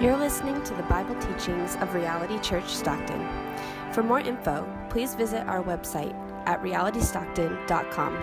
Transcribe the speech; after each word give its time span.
You're 0.00 0.16
listening 0.16 0.62
to 0.62 0.72
the 0.72 0.82
Bible 0.84 1.14
teachings 1.16 1.76
of 1.76 1.92
Reality 1.92 2.38
Church 2.38 2.64
Stockton. 2.70 3.22
For 3.92 4.02
more 4.02 4.20
info, 4.20 4.66
please 4.88 5.14
visit 5.14 5.46
our 5.46 5.62
website 5.62 6.14
at 6.46 6.62
realitystockton.com. 6.62 8.14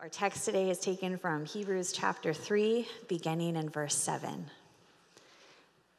Our 0.00 0.08
text 0.10 0.44
today 0.44 0.68
is 0.68 0.80
taken 0.80 1.16
from 1.16 1.44
Hebrews 1.44 1.92
chapter 1.92 2.32
3, 2.32 2.88
beginning 3.06 3.54
in 3.54 3.68
verse 3.68 3.94
7. 3.94 4.46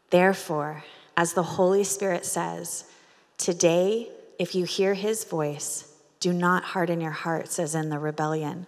Therefore, 0.09 0.83
as 1.15 1.31
the 1.31 1.43
Holy 1.43 1.85
Spirit 1.85 2.25
says, 2.25 2.91
today, 3.37 4.09
if 4.37 4.53
you 4.53 4.65
hear 4.65 4.93
his 4.93 5.23
voice, 5.23 5.93
do 6.19 6.33
not 6.33 6.65
harden 6.65 6.99
your 6.99 7.11
hearts 7.11 7.59
as 7.59 7.75
in 7.75 7.87
the 7.87 7.97
rebellion 7.97 8.67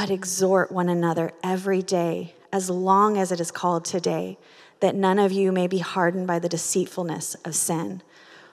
but 0.00 0.08
exhort 0.08 0.72
one 0.72 0.88
another 0.88 1.30
every 1.44 1.82
day, 1.82 2.32
as 2.54 2.70
long 2.70 3.18
as 3.18 3.30
it 3.30 3.38
is 3.38 3.50
called 3.50 3.84
today, 3.84 4.38
that 4.80 4.94
none 4.94 5.18
of 5.18 5.30
you 5.30 5.52
may 5.52 5.66
be 5.66 5.80
hardened 5.80 6.26
by 6.26 6.38
the 6.38 6.48
deceitfulness 6.48 7.34
of 7.44 7.54
sin. 7.54 8.00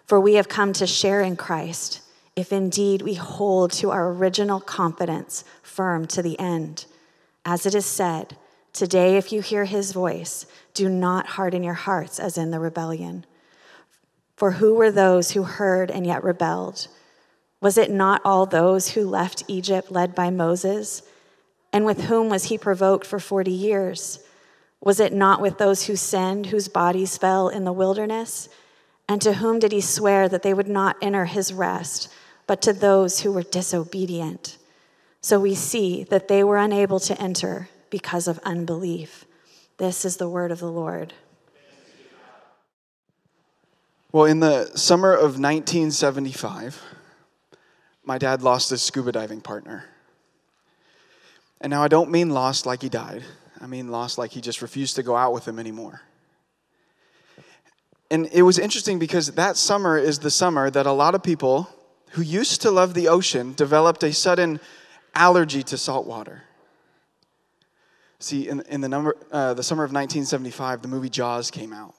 For 0.06 0.20
we 0.20 0.34
have 0.34 0.50
come 0.50 0.74
to 0.74 0.86
share 0.86 1.22
in 1.22 1.38
Christ, 1.38 2.02
if 2.36 2.52
indeed 2.52 3.02
we 3.02 3.14
hold 3.14 3.72
to 3.72 3.92
our 3.92 4.12
original 4.12 4.60
confidence 4.60 5.46
firm 5.64 6.06
to 6.08 6.22
the 6.22 6.38
end. 6.38 6.86
As 7.46 7.66
it 7.66 7.74
is 7.74 7.86
said, 7.86 8.36
Today, 8.74 9.16
if 9.16 9.32
you 9.32 9.42
hear 9.42 9.64
his 9.64 9.94
voice, 9.94 10.48
do 10.74 10.90
not 10.90 11.28
harden 11.28 11.64
your 11.64 11.76
hearts 11.76 12.20
as 12.20 12.38
in 12.38 12.52
the 12.52 12.60
rebellion. 12.60 13.26
For 14.36 14.52
who 14.52 14.76
were 14.76 14.92
those 14.92 15.32
who 15.32 15.44
heard 15.44 15.92
and 15.92 16.06
yet 16.06 16.26
rebelled? 16.26 16.90
Was 17.62 17.78
it 17.78 17.90
not 17.90 18.20
all 18.26 18.46
those 18.46 18.90
who 18.90 19.08
left 19.08 19.46
Egypt 19.48 19.94
led 19.94 20.14
by 20.14 20.30
Moses? 20.30 21.04
And 21.74 21.86
with 21.86 22.06
whom 22.06 22.30
was 22.30 22.46
he 22.46 22.58
provoked 22.58 23.06
for 23.06 23.20
40 23.20 23.52
years? 23.52 24.20
Was 24.82 25.00
it 25.00 25.14
not 25.14 25.42
with 25.42 25.58
those 25.58 25.86
who 25.86 25.96
sinned, 25.96 26.48
whose 26.48 26.68
bodies 26.68 27.18
fell 27.18 27.50
in 27.50 27.66
the 27.66 27.74
wilderness? 27.74 28.50
And 29.10 29.22
to 29.22 29.34
whom 29.34 29.60
did 29.60 29.72
he 29.72 29.82
swear 29.82 30.28
that 30.30 30.44
they 30.44 30.54
would 30.54 30.68
not 30.68 30.98
enter 31.02 31.26
his 31.26 31.54
rest, 31.54 32.10
but 32.46 32.62
to 32.64 32.74
those 32.74 33.22
who 33.22 33.32
were 33.32 33.44
disobedient? 33.44 34.58
So 35.22 35.40
we 35.40 35.56
see 35.56 36.04
that 36.06 36.28
they 36.28 36.44
were 36.44 36.58
unable 36.58 37.00
to 37.02 37.20
enter 37.22 37.70
because 37.90 38.28
of 38.28 38.40
unbelief. 38.44 39.26
This 39.78 40.06
is 40.06 40.18
the 40.18 40.30
word 40.30 40.52
of 40.52 40.60
the 40.60 40.72
Lord. 40.72 41.14
Well, 44.12 44.26
in 44.26 44.40
the 44.40 44.66
summer 44.78 45.14
of 45.14 45.40
1975, 45.40 46.82
my 48.04 48.18
dad 48.18 48.42
lost 48.42 48.70
his 48.70 48.82
scuba 48.82 49.12
diving 49.12 49.42
partner. 49.42 49.86
And 51.60 51.72
now 51.72 51.84
I 51.84 51.88
don't 51.88 52.12
mean 52.12 52.30
lost 52.30 52.66
like 52.66 52.82
he 52.82 52.90
died, 52.90 53.24
I 53.60 53.68
mean 53.68 53.90
lost 53.90 54.18
like 54.18 54.32
he 54.32 54.42
just 54.42 54.62
refused 54.62 54.96
to 54.98 55.04
go 55.04 55.16
out 55.16 55.34
with 55.34 55.48
him 55.48 55.60
anymore. 55.60 56.02
And 58.10 58.30
it 58.32 58.44
was 58.44 58.58
interesting 58.58 59.00
because 59.00 59.28
that 59.34 59.58
summer 59.58 59.98
is 59.98 60.20
the 60.20 60.32
summer 60.32 60.70
that 60.70 60.86
a 60.86 60.92
lot 60.92 61.14
of 61.14 61.24
people 61.24 61.70
who 62.12 62.22
used 62.22 62.62
to 62.62 62.72
love 62.72 62.94
the 62.94 63.10
ocean 63.10 63.54
developed 63.54 64.04
a 64.04 64.14
sudden 64.14 64.60
allergy 65.14 65.62
to 65.64 65.78
salt 65.78 66.08
water. 66.08 66.44
See, 68.20 68.48
in, 68.48 68.62
in 68.70 68.82
the, 68.82 68.90
number, 68.90 69.16
uh, 69.32 69.54
the 69.54 69.64
summer 69.64 69.84
of 69.84 69.90
1975, 69.90 70.82
the 70.82 70.88
movie 70.88 71.10
Jaws 71.10 71.52
came 71.52 71.74
out. 71.74 71.94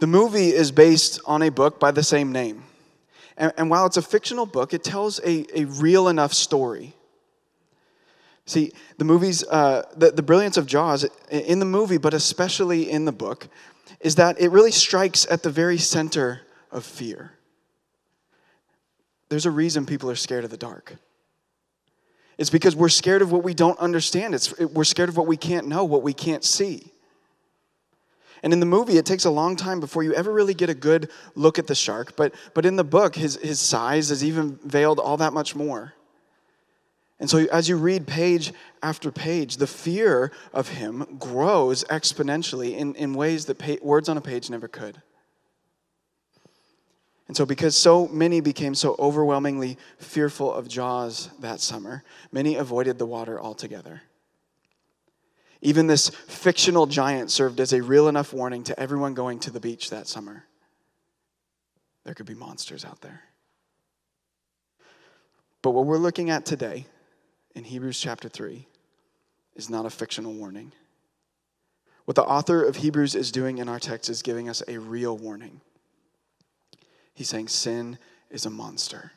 The 0.00 0.06
movie 0.06 0.48
is 0.48 0.72
based 0.72 1.20
on 1.24 1.42
a 1.42 1.50
book 1.50 1.78
by 1.78 1.90
the 1.90 2.02
same 2.02 2.32
name. 2.32 2.64
And, 3.36 3.52
and 3.56 3.70
while 3.70 3.86
it's 3.86 3.96
a 3.96 4.02
fictional 4.02 4.46
book, 4.46 4.74
it 4.74 4.82
tells 4.82 5.20
a, 5.20 5.46
a 5.54 5.66
real 5.66 6.08
enough 6.08 6.34
story 6.34 6.94
See, 8.50 8.72
the 8.98 9.04
movie's, 9.04 9.44
uh, 9.44 9.84
the, 9.96 10.10
the 10.10 10.22
brilliance 10.22 10.56
of 10.56 10.66
Jaws 10.66 11.06
in 11.30 11.60
the 11.60 11.64
movie, 11.64 11.98
but 11.98 12.14
especially 12.14 12.90
in 12.90 13.04
the 13.04 13.12
book, 13.12 13.46
is 14.00 14.16
that 14.16 14.40
it 14.40 14.50
really 14.50 14.72
strikes 14.72 15.24
at 15.30 15.44
the 15.44 15.50
very 15.50 15.78
center 15.78 16.40
of 16.72 16.84
fear. 16.84 17.30
There's 19.28 19.46
a 19.46 19.52
reason 19.52 19.86
people 19.86 20.10
are 20.10 20.16
scared 20.16 20.42
of 20.42 20.50
the 20.50 20.56
dark. 20.56 20.96
It's 22.38 22.50
because 22.50 22.74
we're 22.74 22.88
scared 22.88 23.22
of 23.22 23.30
what 23.30 23.44
we 23.44 23.54
don't 23.54 23.78
understand. 23.78 24.34
It's, 24.34 24.58
we're 24.58 24.82
scared 24.82 25.10
of 25.10 25.16
what 25.16 25.28
we 25.28 25.36
can't 25.36 25.68
know, 25.68 25.84
what 25.84 26.02
we 26.02 26.12
can't 26.12 26.42
see. 26.42 26.90
And 28.42 28.52
in 28.52 28.58
the 28.58 28.66
movie, 28.66 28.98
it 28.98 29.06
takes 29.06 29.26
a 29.26 29.30
long 29.30 29.54
time 29.54 29.78
before 29.78 30.02
you 30.02 30.12
ever 30.14 30.32
really 30.32 30.54
get 30.54 30.70
a 30.70 30.74
good 30.74 31.08
look 31.36 31.60
at 31.60 31.68
the 31.68 31.76
shark. 31.76 32.16
But, 32.16 32.34
but 32.52 32.66
in 32.66 32.74
the 32.74 32.82
book, 32.82 33.14
his, 33.14 33.36
his 33.36 33.60
size 33.60 34.10
is 34.10 34.24
even 34.24 34.58
veiled 34.64 34.98
all 34.98 35.18
that 35.18 35.32
much 35.32 35.54
more. 35.54 35.94
And 37.20 37.28
so, 37.28 37.46
as 37.52 37.68
you 37.68 37.76
read 37.76 38.06
page 38.06 38.52
after 38.82 39.12
page, 39.12 39.58
the 39.58 39.66
fear 39.66 40.32
of 40.54 40.70
him 40.70 41.18
grows 41.18 41.84
exponentially 41.84 42.76
in, 42.78 42.94
in 42.94 43.12
ways 43.12 43.44
that 43.44 43.58
pa- 43.58 43.76
words 43.82 44.08
on 44.08 44.16
a 44.16 44.22
page 44.22 44.48
never 44.48 44.66
could. 44.66 45.02
And 47.28 47.36
so, 47.36 47.44
because 47.44 47.76
so 47.76 48.08
many 48.08 48.40
became 48.40 48.74
so 48.74 48.96
overwhelmingly 48.98 49.76
fearful 49.98 50.52
of 50.52 50.66
Jaws 50.66 51.28
that 51.40 51.60
summer, 51.60 52.02
many 52.32 52.56
avoided 52.56 52.98
the 52.98 53.06
water 53.06 53.38
altogether. 53.38 54.00
Even 55.60 55.86
this 55.86 56.08
fictional 56.08 56.86
giant 56.86 57.30
served 57.30 57.60
as 57.60 57.74
a 57.74 57.82
real 57.82 58.08
enough 58.08 58.32
warning 58.32 58.64
to 58.64 58.80
everyone 58.80 59.12
going 59.12 59.38
to 59.40 59.50
the 59.50 59.60
beach 59.60 59.90
that 59.90 60.08
summer. 60.08 60.44
There 62.04 62.14
could 62.14 62.24
be 62.24 62.34
monsters 62.34 62.82
out 62.82 63.02
there. 63.02 63.20
But 65.60 65.72
what 65.72 65.84
we're 65.84 65.98
looking 65.98 66.30
at 66.30 66.46
today 66.46 66.86
in 67.54 67.64
Hebrews 67.64 68.00
chapter 68.00 68.28
3 68.28 68.66
is 69.56 69.70
not 69.70 69.86
a 69.86 69.90
fictional 69.90 70.32
warning. 70.32 70.72
What 72.04 72.14
the 72.14 72.24
author 72.24 72.64
of 72.64 72.76
Hebrews 72.76 73.14
is 73.14 73.30
doing 73.30 73.58
in 73.58 73.68
our 73.68 73.78
text 73.78 74.10
is 74.10 74.22
giving 74.22 74.48
us 74.48 74.62
a 74.66 74.78
real 74.78 75.16
warning. 75.16 75.60
He's 77.14 77.28
saying 77.28 77.48
sin 77.48 77.98
is 78.30 78.46
a 78.46 78.50
monster. 78.50 79.12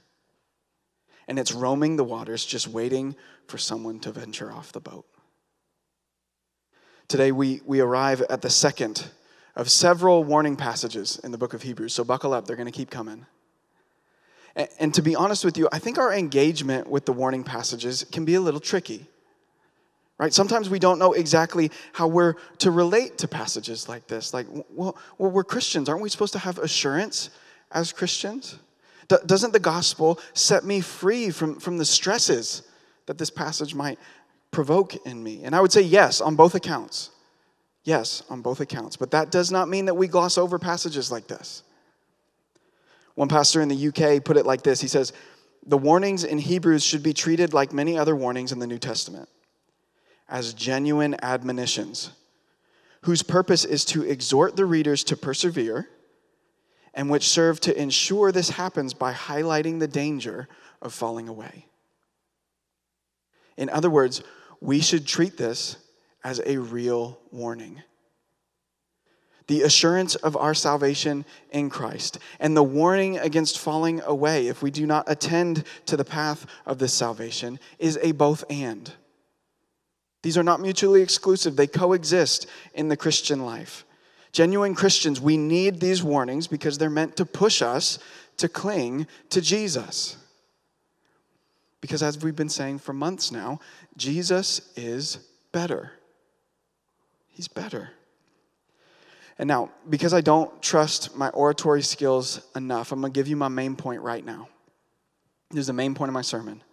And 1.28 1.40
it's 1.40 1.54
roaming 1.54 1.96
the 1.96 2.04
waters, 2.04 2.46
just 2.46 2.68
waiting 2.68 3.16
for 3.48 3.58
someone 3.58 4.00
to 4.02 4.12
venture 4.12 4.52
off 4.52 4.74
the 4.74 4.82
boat. 4.82 5.06
Today, 7.08 7.32
we, 7.32 7.62
we 7.66 7.80
arrive 7.80 8.22
at 8.30 8.42
the 8.42 8.50
second 8.50 9.10
of 9.56 9.70
several 9.70 10.24
warning 10.24 10.56
passages 10.56 11.20
in 11.24 11.32
the 11.32 11.38
book 11.38 11.54
of 11.54 11.62
Hebrews. 11.62 11.94
So, 11.94 12.04
buckle 12.04 12.34
up, 12.34 12.46
they're 12.46 12.56
going 12.56 12.66
to 12.66 12.72
keep 12.72 12.90
coming. 12.90 13.26
And 14.56 14.94
to 14.94 15.02
be 15.02 15.16
honest 15.16 15.44
with 15.44 15.58
you, 15.58 15.68
I 15.72 15.80
think 15.80 15.98
our 15.98 16.14
engagement 16.14 16.88
with 16.88 17.06
the 17.06 17.14
warning 17.14 17.44
passages 17.44 18.06
can 18.12 18.24
be 18.24 18.36
a 18.36 18.42
little 18.42 18.60
tricky. 18.60 19.08
Right? 20.20 20.32
Sometimes 20.32 20.70
we 20.70 20.78
don't 20.78 21.00
know 21.00 21.14
exactly 21.14 21.72
how 21.92 22.08
we're 22.08 22.36
to 22.60 22.70
relate 22.70 23.18
to 23.20 23.28
passages 23.28 23.90
like 23.90 24.08
this. 24.08 24.34
Like, 24.34 24.46
well, 24.70 24.96
we're 25.18 25.44
Christians. 25.44 25.90
Aren't 25.90 26.02
we 26.04 26.10
supposed 26.10 26.34
to 26.34 26.40
have 26.40 26.60
assurance 26.60 27.32
as 27.72 27.92
Christians? 27.92 28.60
Doesn't 29.08 29.54
the 29.54 29.60
gospel 29.60 30.20
set 30.34 30.64
me 30.64 30.82
free 30.82 31.32
from, 31.32 31.60
from 31.60 31.78
the 31.78 31.86
stresses 31.86 32.62
that 33.08 33.18
this 33.18 33.32
passage 33.32 33.74
might 33.74 33.98
provoke 34.52 34.96
in 35.06 35.22
me? 35.22 35.44
And 35.44 35.56
I 35.56 35.62
would 35.62 35.72
say 35.72 35.82
yes 35.82 36.22
on 36.22 36.36
both 36.36 36.54
accounts. 36.54 37.10
Yes, 37.84 38.24
on 38.30 38.42
both 38.42 38.62
accounts. 38.62 38.96
But 38.96 39.12
that 39.12 39.32
does 39.32 39.52
not 39.52 39.68
mean 39.68 39.86
that 39.86 39.96
we 39.96 40.08
gloss 40.08 40.38
over 40.38 40.58
passages 40.58 41.12
like 41.12 41.28
this. 41.28 41.64
One 43.16 43.28
pastor 43.28 43.62
in 43.62 43.70
the 43.70 43.88
UK 43.88 44.24
put 44.24 44.38
it 44.38 44.46
like 44.46 44.64
this 44.64 44.82
He 44.82 44.88
says, 44.88 45.14
The 45.66 45.78
warnings 45.78 46.24
in 46.24 46.40
Hebrews 46.40 46.84
should 46.84 47.04
be 47.04 47.14
treated 47.14 47.54
like 47.54 47.74
many 47.74 47.98
other 47.98 48.16
warnings 48.16 48.52
in 48.52 48.60
the 48.60 48.68
New 48.68 48.80
Testament 48.80 49.30
as 50.30 50.54
genuine 50.54 51.16
admonitions, 51.22 52.12
whose 53.02 53.22
purpose 53.22 53.66
is 53.66 53.86
to 53.86 54.04
exhort 54.04 54.56
the 54.56 54.66
readers 54.66 55.04
to 55.06 55.18
persevere 55.18 55.88
and 56.94 57.10
which 57.10 57.28
serve 57.28 57.60
to 57.60 57.80
ensure 57.80 58.32
this 58.32 58.52
happens 58.52 58.94
by 58.94 59.14
highlighting 59.14 59.80
the 59.80 59.88
danger 59.88 60.48
of 60.82 60.94
falling 60.94 61.28
away. 61.28 61.66
In 63.58 63.70
other 63.70 63.90
words, 63.90 64.24
we 64.62 64.80
should 64.80 65.06
treat 65.06 65.38
this 65.38 65.78
as 66.24 66.42
a 66.46 66.58
real 66.58 67.20
warning 67.32 67.82
the 69.48 69.64
assurance 69.64 70.16
of 70.16 70.38
our 70.38 70.54
salvation 70.54 71.26
in 71.52 71.70
Christ, 71.70 72.20
and 72.40 72.56
the 72.56 72.64
warning 72.64 73.18
against 73.18 73.60
falling 73.60 74.02
away 74.02 74.48
if 74.48 74.62
we 74.62 74.72
do 74.72 74.86
not 74.86 75.06
attend 75.08 75.66
to 75.86 75.98
the 75.98 76.06
path 76.06 76.46
of 76.66 76.80
this 76.80 76.94
salvation 76.94 77.60
is 77.80 78.00
a 78.02 78.12
both 78.14 78.44
and. 78.50 78.92
These 80.22 80.38
are 80.38 80.44
not 80.44 80.62
mutually 80.62 81.02
exclusive, 81.02 81.56
they 81.56 81.68
coexist 81.68 82.48
in 82.74 82.88
the 82.88 82.98
Christian 82.98 83.46
life. 83.46 83.86
Genuine 84.32 84.74
Christians, 84.74 85.22
we 85.22 85.38
need 85.38 85.80
these 85.80 86.02
warnings 86.02 86.48
because 86.48 86.78
they're 86.78 86.90
meant 86.90 87.18
to 87.18 87.26
push 87.26 87.62
us 87.62 88.00
to 88.38 88.50
cling 88.50 89.06
to 89.30 89.42
Jesus. 89.42 90.18
Because 91.82 92.02
as 92.02 92.24
we've 92.24 92.36
been 92.36 92.50
saying 92.50 92.80
for 92.80 92.94
months 92.94 93.32
now, 93.32 93.60
Jesus 93.98 94.72
is 94.76 95.18
better. 95.52 95.92
He's 97.28 97.48
better. 97.48 97.92
And 99.40 99.48
now, 99.48 99.72
because 99.90 100.14
I 100.14 100.22
don't 100.22 100.62
trust 100.62 101.16
my 101.16 101.30
oratory 101.30 101.82
skills 101.82 102.42
enough, 102.56 102.92
I'm 102.92 103.02
going 103.02 103.12
to 103.12 103.18
give 103.18 103.28
you 103.28 103.36
my 103.36 103.48
main 103.48 103.76
point 103.76 104.02
right 104.02 104.24
now. 104.24 104.48
This 105.50 105.62
is 105.62 105.68
the 105.68 105.74
main 105.74 105.96
point 105.96 106.10
of 106.10 106.14
my 106.14 106.22
sermon. 106.22 106.64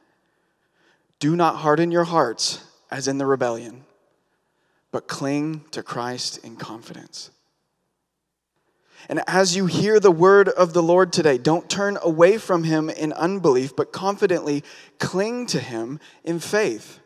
Do 1.19 1.37
not 1.37 1.57
harden 1.57 1.91
your 1.91 2.05
hearts 2.05 2.63
as 2.91 3.09
in 3.09 3.19
the 3.19 3.27
rebellion, 3.27 3.85
but 4.91 5.09
cling 5.09 5.65
to 5.71 5.83
Christ 5.83 6.39
in 6.45 6.57
confidence. 6.57 7.31
And 9.09 9.23
as 9.27 9.57
you 9.57 9.67
hear 9.67 9.99
the 9.99 10.11
word 10.11 10.49
of 10.49 10.73
the 10.73 10.83
Lord 10.83 11.13
today, 11.13 11.39
don't 11.39 11.71
turn 11.71 11.99
away 12.03 12.37
from 12.37 12.65
him 12.65 12.91
in 12.91 13.13
unbelief, 13.15 13.75
but 13.75 13.93
confidently 13.93 14.63
cling 14.99 15.47
to 15.47 15.59
him 15.59 15.99
in 16.25 16.39
faith. 16.39 16.99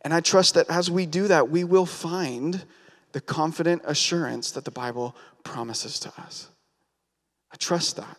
And 0.00 0.14
I 0.14 0.20
trust 0.20 0.54
that 0.54 0.70
as 0.70 0.90
we 0.90 1.06
do 1.06 1.28
that, 1.28 1.50
we 1.50 1.64
will 1.64 1.86
find 1.86 2.64
the 3.12 3.20
confident 3.20 3.82
assurance 3.84 4.52
that 4.52 4.64
the 4.64 4.70
Bible 4.70 5.16
promises 5.44 5.98
to 6.00 6.12
us. 6.18 6.48
I 7.52 7.56
trust 7.56 7.96
that. 7.96 8.16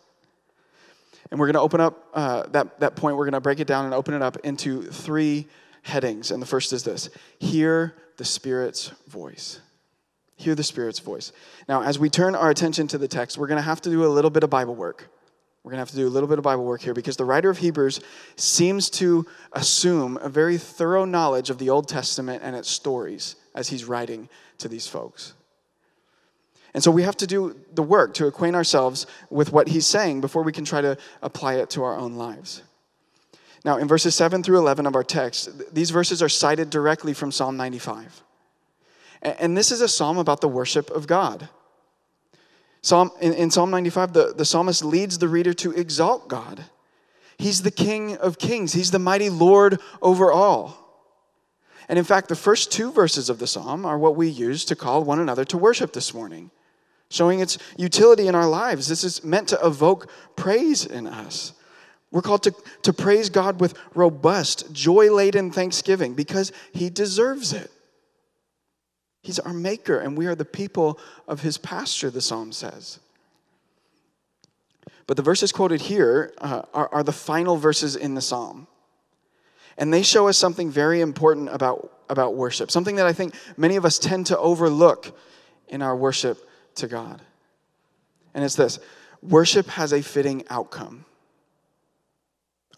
And 1.30 1.40
we're 1.40 1.46
going 1.46 1.54
to 1.54 1.60
open 1.60 1.80
up 1.80 2.08
uh, 2.14 2.46
that, 2.48 2.80
that 2.80 2.96
point, 2.96 3.16
we're 3.16 3.24
going 3.24 3.32
to 3.32 3.40
break 3.40 3.60
it 3.60 3.66
down 3.66 3.84
and 3.86 3.94
open 3.94 4.14
it 4.14 4.22
up 4.22 4.36
into 4.44 4.82
three 4.82 5.48
headings. 5.82 6.30
And 6.30 6.40
the 6.40 6.46
first 6.46 6.72
is 6.72 6.84
this 6.84 7.10
Hear 7.38 7.94
the 8.16 8.24
Spirit's 8.24 8.88
voice. 9.08 9.60
Hear 10.36 10.54
the 10.54 10.64
Spirit's 10.64 10.98
voice. 10.98 11.32
Now, 11.68 11.82
as 11.82 11.98
we 11.98 12.10
turn 12.10 12.34
our 12.34 12.50
attention 12.50 12.88
to 12.88 12.98
the 12.98 13.08
text, 13.08 13.38
we're 13.38 13.46
going 13.46 13.58
to 13.58 13.62
have 13.62 13.80
to 13.82 13.90
do 13.90 14.04
a 14.04 14.08
little 14.08 14.30
bit 14.30 14.42
of 14.42 14.50
Bible 14.50 14.74
work. 14.74 15.08
We're 15.62 15.70
going 15.70 15.78
to 15.78 15.82
have 15.82 15.90
to 15.90 15.96
do 15.96 16.06
a 16.06 16.10
little 16.10 16.28
bit 16.28 16.38
of 16.38 16.44
Bible 16.44 16.64
work 16.64 16.82
here 16.82 16.92
because 16.92 17.16
the 17.16 17.24
writer 17.24 17.48
of 17.48 17.58
Hebrews 17.58 18.00
seems 18.36 18.90
to 18.90 19.24
assume 19.52 20.18
a 20.18 20.28
very 20.28 20.58
thorough 20.58 21.06
knowledge 21.06 21.48
of 21.48 21.58
the 21.58 21.70
Old 21.70 21.88
Testament 21.88 22.42
and 22.44 22.54
its 22.54 22.68
stories 22.68 23.36
as 23.54 23.68
he's 23.68 23.86
writing 23.86 24.28
to 24.58 24.68
these 24.68 24.86
folks. 24.86 25.34
And 26.74 26.82
so 26.82 26.90
we 26.90 27.02
have 27.02 27.16
to 27.18 27.26
do 27.26 27.56
the 27.72 27.82
work 27.82 28.14
to 28.14 28.26
acquaint 28.26 28.56
ourselves 28.56 29.06
with 29.30 29.52
what 29.52 29.68
he's 29.68 29.86
saying 29.86 30.20
before 30.20 30.42
we 30.42 30.52
can 30.52 30.64
try 30.64 30.80
to 30.80 30.96
apply 31.22 31.54
it 31.54 31.70
to 31.70 31.84
our 31.84 31.96
own 31.96 32.14
lives. 32.14 32.62
Now, 33.64 33.78
in 33.78 33.88
verses 33.88 34.14
7 34.14 34.42
through 34.42 34.58
11 34.58 34.84
of 34.84 34.94
our 34.94 35.04
text, 35.04 35.74
these 35.74 35.90
verses 35.90 36.20
are 36.20 36.28
cited 36.28 36.68
directly 36.68 37.14
from 37.14 37.32
Psalm 37.32 37.56
95. 37.56 38.22
And 39.22 39.56
this 39.56 39.72
is 39.72 39.80
a 39.80 39.88
psalm 39.88 40.18
about 40.18 40.42
the 40.42 40.48
worship 40.48 40.90
of 40.90 41.06
God. 41.06 41.48
Psalm, 42.82 43.10
in, 43.22 43.32
in 43.32 43.50
Psalm 43.50 43.70
95, 43.70 44.12
the, 44.12 44.34
the 44.36 44.44
psalmist 44.44 44.84
leads 44.84 45.16
the 45.16 45.28
reader 45.28 45.54
to 45.54 45.72
exalt 45.72 46.28
God. 46.28 46.64
He's 47.38 47.62
the 47.62 47.70
King 47.70 48.16
of 48.18 48.38
kings, 48.38 48.74
He's 48.74 48.90
the 48.90 48.98
mighty 48.98 49.30
Lord 49.30 49.80
over 50.02 50.30
all. 50.30 50.83
And 51.88 51.98
in 51.98 52.04
fact, 52.04 52.28
the 52.28 52.36
first 52.36 52.72
two 52.72 52.92
verses 52.92 53.28
of 53.28 53.38
the 53.38 53.46
psalm 53.46 53.84
are 53.84 53.98
what 53.98 54.16
we 54.16 54.28
use 54.28 54.64
to 54.66 54.76
call 54.76 55.04
one 55.04 55.20
another 55.20 55.44
to 55.46 55.58
worship 55.58 55.92
this 55.92 56.14
morning, 56.14 56.50
showing 57.10 57.40
its 57.40 57.58
utility 57.76 58.26
in 58.26 58.34
our 58.34 58.48
lives. 58.48 58.88
This 58.88 59.04
is 59.04 59.22
meant 59.22 59.48
to 59.48 59.58
evoke 59.64 60.10
praise 60.36 60.86
in 60.86 61.06
us. 61.06 61.52
We're 62.10 62.22
called 62.22 62.44
to, 62.44 62.54
to 62.82 62.92
praise 62.92 63.28
God 63.28 63.60
with 63.60 63.74
robust, 63.94 64.72
joy 64.72 65.12
laden 65.12 65.50
thanksgiving 65.50 66.14
because 66.14 66.52
He 66.72 66.88
deserves 66.88 67.52
it. 67.52 67.70
He's 69.24 69.38
our 69.38 69.54
maker, 69.54 69.98
and 69.98 70.18
we 70.18 70.26
are 70.26 70.34
the 70.34 70.44
people 70.44 71.00
of 71.26 71.40
his 71.40 71.56
pasture, 71.56 72.10
the 72.10 72.20
psalm 72.20 72.52
says. 72.52 73.00
But 75.06 75.16
the 75.16 75.22
verses 75.22 75.50
quoted 75.50 75.80
here 75.80 76.34
uh, 76.36 76.60
are, 76.74 76.90
are 76.92 77.02
the 77.02 77.10
final 77.10 77.56
verses 77.56 77.96
in 77.96 78.14
the 78.14 78.20
psalm. 78.20 78.66
And 79.76 79.92
they 79.92 80.02
show 80.02 80.28
us 80.28 80.38
something 80.38 80.70
very 80.70 81.00
important 81.00 81.48
about, 81.50 81.92
about 82.08 82.34
worship, 82.34 82.70
something 82.70 82.96
that 82.96 83.06
I 83.06 83.12
think 83.12 83.34
many 83.56 83.76
of 83.76 83.84
us 83.84 83.98
tend 83.98 84.26
to 84.26 84.38
overlook 84.38 85.16
in 85.68 85.82
our 85.82 85.96
worship 85.96 86.48
to 86.76 86.86
God. 86.86 87.20
And 88.34 88.44
it's 88.44 88.56
this 88.56 88.78
worship 89.22 89.66
has 89.68 89.92
a 89.92 90.02
fitting 90.02 90.44
outcome 90.50 91.04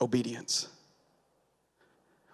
obedience. 0.01 0.69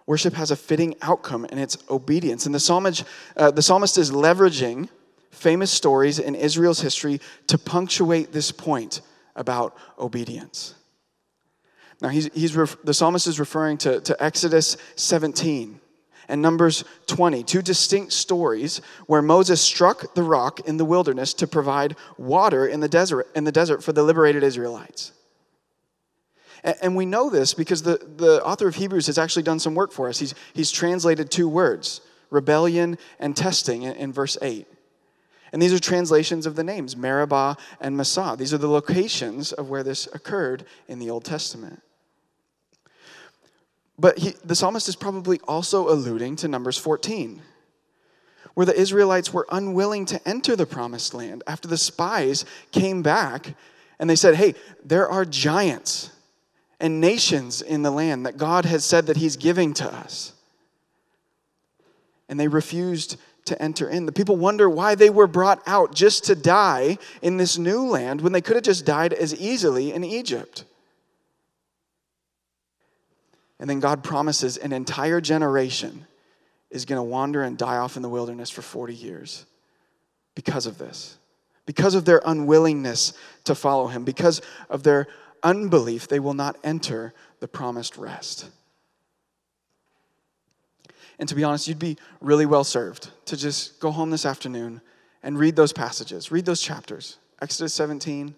Worship 0.05 0.33
has 0.33 0.51
a 0.51 0.55
fitting 0.55 0.95
outcome, 1.01 1.45
and 1.45 1.59
it's 1.59 1.77
obedience. 1.89 2.45
And 2.45 2.53
the 2.53 2.59
psalmist, 2.59 3.05
uh, 3.37 3.51
the 3.51 3.61
psalmist 3.61 3.97
is 3.97 4.11
leveraging 4.11 4.89
famous 5.31 5.71
stories 5.71 6.19
in 6.19 6.35
Israel's 6.35 6.81
history 6.81 7.21
to 7.47 7.57
punctuate 7.57 8.33
this 8.33 8.51
point 8.51 9.01
about 9.35 9.75
obedience. 9.97 10.75
Now, 12.01 12.09
he's, 12.09 12.29
he's 12.33 12.55
ref- 12.55 12.77
the 12.83 12.93
psalmist 12.93 13.27
is 13.27 13.39
referring 13.39 13.77
to, 13.79 14.01
to 14.01 14.23
Exodus 14.23 14.77
17 14.95 15.79
and 16.27 16.41
Numbers 16.41 16.83
20, 17.07 17.43
two 17.43 17.61
distinct 17.61 18.13
stories 18.13 18.81
where 19.07 19.21
Moses 19.21 19.61
struck 19.61 20.13
the 20.15 20.23
rock 20.23 20.61
in 20.61 20.77
the 20.77 20.85
wilderness 20.85 21.33
to 21.35 21.47
provide 21.47 21.95
water 22.17 22.65
in 22.65 22.79
the 22.79 22.87
desert, 22.87 23.27
in 23.35 23.43
the 23.43 23.51
desert 23.51 23.83
for 23.83 23.91
the 23.91 24.03
liberated 24.03 24.43
Israelites. 24.43 25.11
And 26.63 26.95
we 26.95 27.05
know 27.05 27.29
this 27.29 27.53
because 27.53 27.83
the, 27.83 27.99
the 28.15 28.41
author 28.43 28.69
of 28.69 28.75
Hebrews 28.75 29.07
has 29.07 29.17
actually 29.17 29.43
done 29.43 29.59
some 29.59 29.75
work 29.75 29.91
for 29.91 30.07
us. 30.07 30.19
He's, 30.19 30.33
he's 30.53 30.71
translated 30.71 31.29
two 31.29 31.49
words, 31.49 31.99
rebellion 32.29 32.97
and 33.19 33.35
testing, 33.35 33.83
in, 33.83 33.95
in 33.95 34.13
verse 34.13 34.37
8. 34.41 34.65
And 35.53 35.61
these 35.61 35.71
are 35.71 35.79
translations 35.79 36.47
of 36.47 36.55
the 36.55 36.63
names, 36.63 36.97
Meribah 36.97 37.57
and 37.79 37.95
Massah. 37.95 38.35
These 38.37 38.55
are 38.55 38.57
the 38.57 38.67
locations 38.67 39.53
of 39.53 39.69
where 39.69 39.83
this 39.83 40.07
occurred 40.07 40.65
in 40.87 40.97
the 40.97 41.11
Old 41.11 41.23
Testament. 41.23 41.83
But 43.99 44.17
he, 44.17 44.31
the 44.43 44.55
psalmist 44.55 44.89
is 44.89 44.95
probably 44.95 45.39
also 45.47 45.87
alluding 45.87 46.37
to 46.37 46.47
Numbers 46.47 46.79
14, 46.79 47.39
where 48.55 48.65
the 48.65 48.75
Israelites 48.75 49.31
were 49.31 49.45
unwilling 49.51 50.05
to 50.07 50.27
enter 50.27 50.55
the 50.55 50.65
promised 50.65 51.13
land 51.13 51.43
after 51.45 51.67
the 51.67 51.77
spies 51.77 52.45
came 52.71 53.03
back 53.03 53.55
and 53.99 54.09
they 54.09 54.15
said, 54.15 54.33
Hey, 54.33 54.55
there 54.83 55.07
are 55.07 55.23
giants 55.23 56.09
and 56.79 56.99
nations 56.99 57.61
in 57.61 57.83
the 57.83 57.91
land 57.91 58.25
that 58.25 58.37
God 58.37 58.65
has 58.65 58.83
said 58.83 59.05
that 59.05 59.17
He's 59.17 59.37
giving 59.37 59.75
to 59.75 59.85
us. 59.85 60.33
And 62.27 62.39
they 62.39 62.47
refused 62.47 63.17
to 63.45 63.61
enter 63.61 63.89
in. 63.89 64.05
The 64.05 64.11
people 64.11 64.35
wonder 64.35 64.69
why 64.69 64.95
they 64.95 65.09
were 65.09 65.27
brought 65.27 65.61
out 65.67 65.93
just 65.93 66.25
to 66.25 66.35
die 66.35 66.97
in 67.21 67.37
this 67.37 67.57
new 67.57 67.85
land 67.85 68.21
when 68.21 68.31
they 68.31 68.41
could 68.41 68.55
have 68.55 68.63
just 68.63 68.85
died 68.85 69.13
as 69.13 69.35
easily 69.35 69.93
in 69.93 70.03
Egypt. 70.03 70.65
And 73.59 73.69
then 73.69 73.79
God 73.79 74.03
promises 74.03 74.57
an 74.57 74.73
entire 74.73 75.21
generation 75.21 76.05
is 76.69 76.85
going 76.85 76.97
to 76.97 77.03
wander 77.03 77.43
and 77.43 77.57
die 77.57 77.77
off 77.77 77.95
in 77.95 78.01
the 78.01 78.09
wilderness 78.09 78.49
for 78.49 78.61
40 78.61 78.93
years 78.93 79.45
because 80.35 80.65
of 80.65 80.77
this, 80.77 81.17
because 81.65 81.95
of 81.95 82.05
their 82.05 82.21
unwillingness 82.25 83.13
to 83.45 83.55
follow 83.55 83.87
Him, 83.87 84.03
because 84.03 84.41
of 84.69 84.83
their 84.83 85.07
unbelief, 85.43 86.07
they 86.07 86.19
will 86.19 86.33
not 86.33 86.57
enter 86.63 87.13
the 87.39 87.47
promised 87.47 87.97
rest. 87.97 88.49
And 91.19 91.29
to 91.29 91.35
be 91.35 91.43
honest, 91.43 91.67
you'd 91.67 91.79
be 91.79 91.97
really 92.21 92.45
well 92.45 92.63
served 92.63 93.09
to 93.25 93.37
just 93.37 93.79
go 93.79 93.91
home 93.91 94.09
this 94.09 94.25
afternoon 94.25 94.81
and 95.21 95.37
read 95.37 95.55
those 95.55 95.73
passages, 95.73 96.31
read 96.31 96.45
those 96.45 96.61
chapters. 96.61 97.17
Exodus 97.41 97.73
17, 97.73 98.35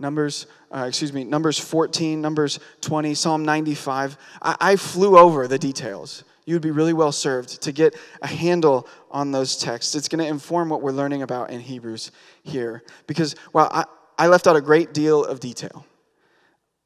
Numbers, 0.00 0.46
uh, 0.70 0.84
excuse 0.86 1.12
me, 1.12 1.24
Numbers 1.24 1.58
14, 1.58 2.20
Numbers 2.20 2.60
20, 2.82 3.14
Psalm 3.14 3.44
95. 3.44 4.16
I, 4.40 4.56
I 4.60 4.76
flew 4.76 5.18
over 5.18 5.48
the 5.48 5.58
details. 5.58 6.22
You 6.44 6.54
would 6.54 6.62
be 6.62 6.70
really 6.70 6.92
well 6.92 7.12
served 7.12 7.62
to 7.62 7.72
get 7.72 7.96
a 8.22 8.26
handle 8.26 8.86
on 9.10 9.32
those 9.32 9.56
texts. 9.56 9.94
It's 9.94 10.08
going 10.08 10.24
to 10.24 10.30
inform 10.30 10.68
what 10.68 10.82
we're 10.82 10.92
learning 10.92 11.22
about 11.22 11.50
in 11.50 11.60
Hebrews 11.60 12.12
here. 12.42 12.84
Because, 13.06 13.34
while 13.52 13.68
I, 13.72 13.84
I 14.16 14.28
left 14.28 14.46
out 14.46 14.56
a 14.56 14.60
great 14.60 14.94
deal 14.94 15.24
of 15.24 15.40
detail. 15.40 15.84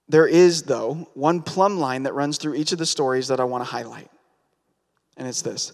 There 0.09 0.27
is, 0.27 0.63
though, 0.65 1.09
one 1.15 1.43
plumb 1.43 1.79
line 1.79 2.03
that 2.05 2.15
runs 2.15 2.39
through 2.39 2.55
each 2.55 2.73
of 2.73 2.79
the 2.79 2.87
stories 2.87 3.29
that 3.29 3.41
I 3.41 3.45
want 3.45 3.63
to 3.63 3.71
highlight. 3.71 4.11
And 5.23 5.29
it's 5.29 5.43
this 5.43 5.73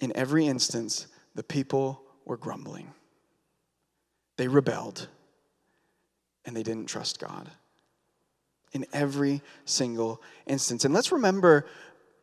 In 0.00 0.10
every 0.16 0.46
instance, 0.46 1.06
the 1.34 1.42
people 1.42 2.00
were 2.24 2.38
grumbling, 2.38 2.90
they 4.38 4.48
rebelled, 4.48 5.06
and 6.46 6.56
they 6.56 6.62
didn't 6.62 6.86
trust 6.86 7.20
God. 7.20 7.50
In 8.72 8.86
every 8.94 9.42
single 9.66 10.22
instance. 10.46 10.86
And 10.86 10.94
let's 10.94 11.12
remember 11.12 11.66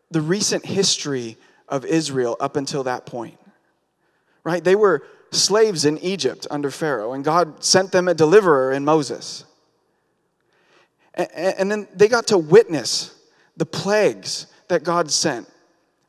the 0.09 0.19
recent 0.19 0.65
history 0.65 1.37
of 1.67 1.85
Israel 1.85 2.37
up 2.39 2.55
until 2.55 2.85
that 2.85 3.05
point. 3.05 3.37
Right? 4.43 4.63
They 4.63 4.73
were 4.73 5.03
slaves 5.29 5.85
in 5.85 5.99
Egypt 5.99 6.47
under 6.49 6.71
Pharaoh, 6.71 7.13
and 7.13 7.23
God 7.23 7.63
sent 7.63 7.91
them 7.91 8.07
a 8.07 8.15
deliverer 8.15 8.71
in 8.71 8.83
Moses. 8.83 9.45
And 11.13 11.69
then 11.69 11.87
they 11.93 12.07
got 12.07 12.25
to 12.27 12.39
witness 12.39 13.13
the 13.57 13.67
plagues 13.67 14.47
that 14.69 14.83
God 14.83 15.11
sent 15.11 15.47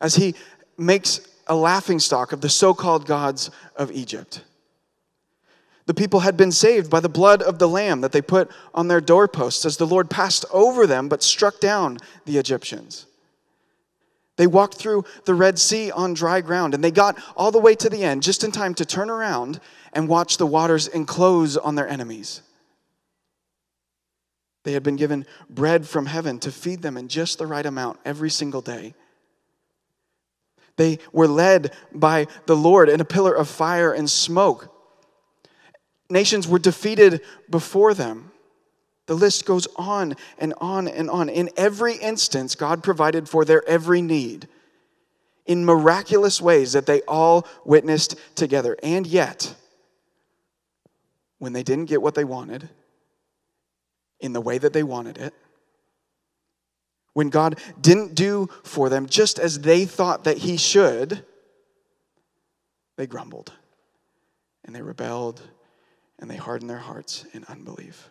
as 0.01 0.17
he 0.17 0.35
makes 0.77 1.21
a 1.47 1.55
laughingstock 1.55 2.33
of 2.33 2.41
the 2.41 2.49
so 2.49 2.73
called 2.73 3.07
gods 3.07 3.51
of 3.77 3.91
Egypt. 3.91 4.45
The 5.87 5.95
people 5.95 6.21
had 6.21 6.37
been 6.37 6.53
saved 6.53 6.89
by 6.89 7.01
the 7.01 7.09
blood 7.09 7.43
of 7.43 7.59
the 7.59 7.69
Lamb 7.69 8.01
that 8.03 8.13
they 8.13 8.23
put 8.23 8.51
on 8.73 8.87
their 8.87 9.01
doorposts 9.01 9.65
as 9.65 9.77
the 9.77 9.87
Lord 9.87 10.09
passed 10.09 10.45
over 10.53 10.87
them 10.87 11.09
but 11.09 11.23
struck 11.23 11.59
down 11.59 11.99
the 12.27 12.39
Egyptians. 12.39 13.07
They 14.37 14.47
walked 14.47 14.77
through 14.77 15.05
the 15.25 15.35
Red 15.35 15.59
Sea 15.59 15.91
on 15.91 16.15
dry 16.15 16.41
ground 16.41 16.75
and 16.75 16.83
they 16.83 16.93
got 16.93 17.19
all 17.37 17.51
the 17.51 17.59
way 17.59 17.75
to 17.75 17.91
the 17.91 18.05
end 18.05 18.23
just 18.23 18.45
in 18.45 18.53
time 18.53 18.75
to 18.75 18.85
turn 18.85 19.11
around 19.11 19.61
and 19.93 20.09
watch 20.09 20.37
the 20.37 20.47
waters 20.47 20.87
enclose 20.87 21.57
on 21.57 21.75
their 21.75 21.89
enemies. 21.89 22.43
They 24.63 24.73
had 24.73 24.83
been 24.83 24.97
given 24.97 25.27
bread 25.49 25.87
from 25.89 26.07
heaven 26.07 26.39
to 26.39 26.53
feed 26.53 26.83
them 26.83 26.97
in 26.97 27.09
just 27.09 27.39
the 27.39 27.47
right 27.47 27.67
amount 27.67 27.99
every 28.05 28.31
single 28.31 28.61
day. 28.61 28.95
They 30.81 30.99
were 31.13 31.29
led 31.29 31.75
by 31.93 32.27
the 32.47 32.57
Lord 32.57 32.89
in 32.89 33.03
a 33.03 33.05
pillar 33.05 33.35
of 33.35 33.49
fire 33.49 33.93
and 33.93 34.09
smoke 34.09 34.75
nations 36.11 36.49
were 36.49 36.59
defeated 36.59 37.21
before 37.51 37.93
them. 37.93 38.33
The 39.07 39.15
list 39.15 39.45
goes 39.45 39.67
on 39.77 40.17
and 40.39 40.55
on 40.59 40.89
and 40.89 41.11
on. 41.11 41.29
In 41.29 41.51
every 41.55 41.97
instance, 41.97 42.55
God 42.55 42.83
provided 42.83 43.29
for 43.29 43.45
their 43.45 43.67
every 43.69 44.03
need 44.03 44.49
in 45.47 45.65
miraculous 45.65 46.41
ways 46.41 46.73
that 46.73 46.87
they 46.87 47.03
all 47.03 47.47
witnessed 47.65 48.17
together. 48.35 48.75
And 48.83 49.07
yet, 49.07 49.55
when 51.39 51.53
they 51.53 51.63
didn't 51.63 51.87
get 51.91 52.03
what 52.03 52.15
they 52.15 52.25
wanted, 52.25 52.71
in 54.21 54.33
the 54.33 54.41
way 54.41 54.59
that 54.59 54.73
they 54.73 54.83
wanted 54.83 55.19
it, 55.19 55.35
when 57.21 57.29
God 57.29 57.59
didn't 57.79 58.15
do 58.15 58.49
for 58.65 58.89
them 58.89 59.05
just 59.05 59.39
as 59.39 59.61
they 59.61 59.85
thought 59.85 60.25
that 60.25 60.39
He 60.39 60.57
should, 60.57 61.23
they 62.97 63.07
grumbled 63.07 63.53
and 64.65 64.75
they 64.75 64.81
rebelled 64.81 65.43
and 66.19 66.31
they 66.31 66.37
hardened 66.37 66.71
their 66.71 66.79
hearts 66.79 67.27
in 67.35 67.45
unbelief. 67.45 68.09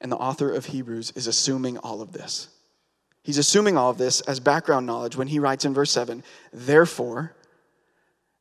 And 0.00 0.12
the 0.12 0.18
author 0.18 0.52
of 0.52 0.66
Hebrews 0.66 1.12
is 1.16 1.26
assuming 1.26 1.78
all 1.78 2.00
of 2.00 2.12
this. 2.12 2.46
He's 3.24 3.38
assuming 3.38 3.76
all 3.76 3.90
of 3.90 3.98
this 3.98 4.20
as 4.20 4.38
background 4.38 4.86
knowledge 4.86 5.16
when 5.16 5.26
he 5.26 5.40
writes 5.40 5.64
in 5.64 5.74
verse 5.74 5.90
7 5.90 6.22
Therefore, 6.52 7.34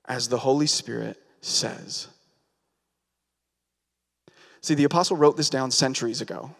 as 0.06 0.28
the 0.28 0.38
Holy 0.38 0.68
Spirit 0.68 1.18
says. 1.42 2.08
See, 4.62 4.76
the 4.76 4.84
apostle 4.84 5.18
wrote 5.18 5.38
this 5.38 5.50
down 5.50 5.72
centuries 5.72 6.22
ago. 6.22 6.52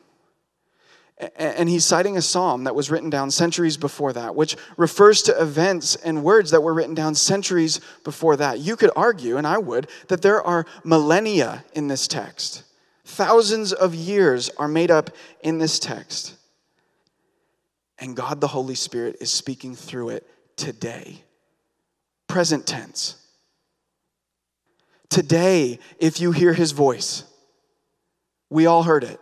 And 1.36 1.68
he's 1.68 1.84
citing 1.84 2.16
a 2.16 2.22
psalm 2.22 2.64
that 2.64 2.76
was 2.76 2.90
written 2.90 3.10
down 3.10 3.30
centuries 3.30 3.76
before 3.76 4.14
that, 4.14 4.36
which 4.36 4.56
refers 4.78 5.22
to 5.24 5.42
events 5.42 5.98
and 5.98 6.24
words 6.24 6.52
that 6.52 6.62
were 6.62 6.74
written 6.74 6.96
down 6.96 7.14
centuries 7.14 7.82
before 8.06 8.38
that. 8.38 8.60
You 8.60 8.78
could 8.78 8.92
argue, 8.96 9.36
and 9.36 9.46
I 9.46 9.58
would, 9.58 9.90
that 10.08 10.22
there 10.22 10.42
are 10.42 10.66
millennia 10.86 11.66
in 11.74 11.90
this 11.90 12.08
text. 12.08 12.64
Thousands 13.04 13.74
of 13.74 13.94
years 13.94 14.50
are 14.52 14.70
made 14.70 14.92
up 14.92 15.10
in 15.42 15.58
this 15.58 15.78
text. 15.78 16.36
And 17.98 18.16
God 18.16 18.40
the 18.40 18.48
Holy 18.48 18.76
Spirit 18.76 19.18
is 19.20 19.30
speaking 19.30 19.76
through 19.76 20.10
it 20.10 20.28
today. 20.56 21.22
Present 22.28 22.66
tense. 22.66 23.18
Today, 25.10 25.80
if 26.00 26.22
you 26.22 26.32
hear 26.32 26.54
his 26.54 26.72
voice, 26.72 27.26
we 28.50 28.68
all 28.68 28.84
heard 28.84 29.04
it. 29.04 29.20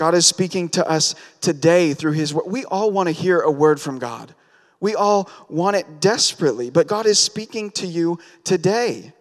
God 0.00 0.14
is 0.14 0.24
speaking 0.24 0.70
to 0.70 0.88
us 0.88 1.14
today 1.42 1.92
through 1.92 2.12
His 2.12 2.32
word. 2.32 2.46
We 2.46 2.64
all 2.64 2.90
want 2.90 3.08
to 3.08 3.12
hear 3.12 3.40
a 3.40 3.50
word 3.50 3.78
from 3.78 3.98
God. 3.98 4.34
We 4.80 4.94
all 4.94 5.28
want 5.50 5.76
it 5.76 6.00
desperately, 6.00 6.70
but 6.70 6.86
God 6.86 7.04
is 7.04 7.18
speaking 7.18 7.70
to 7.72 7.86
you 7.86 8.18
today. 8.42 9.12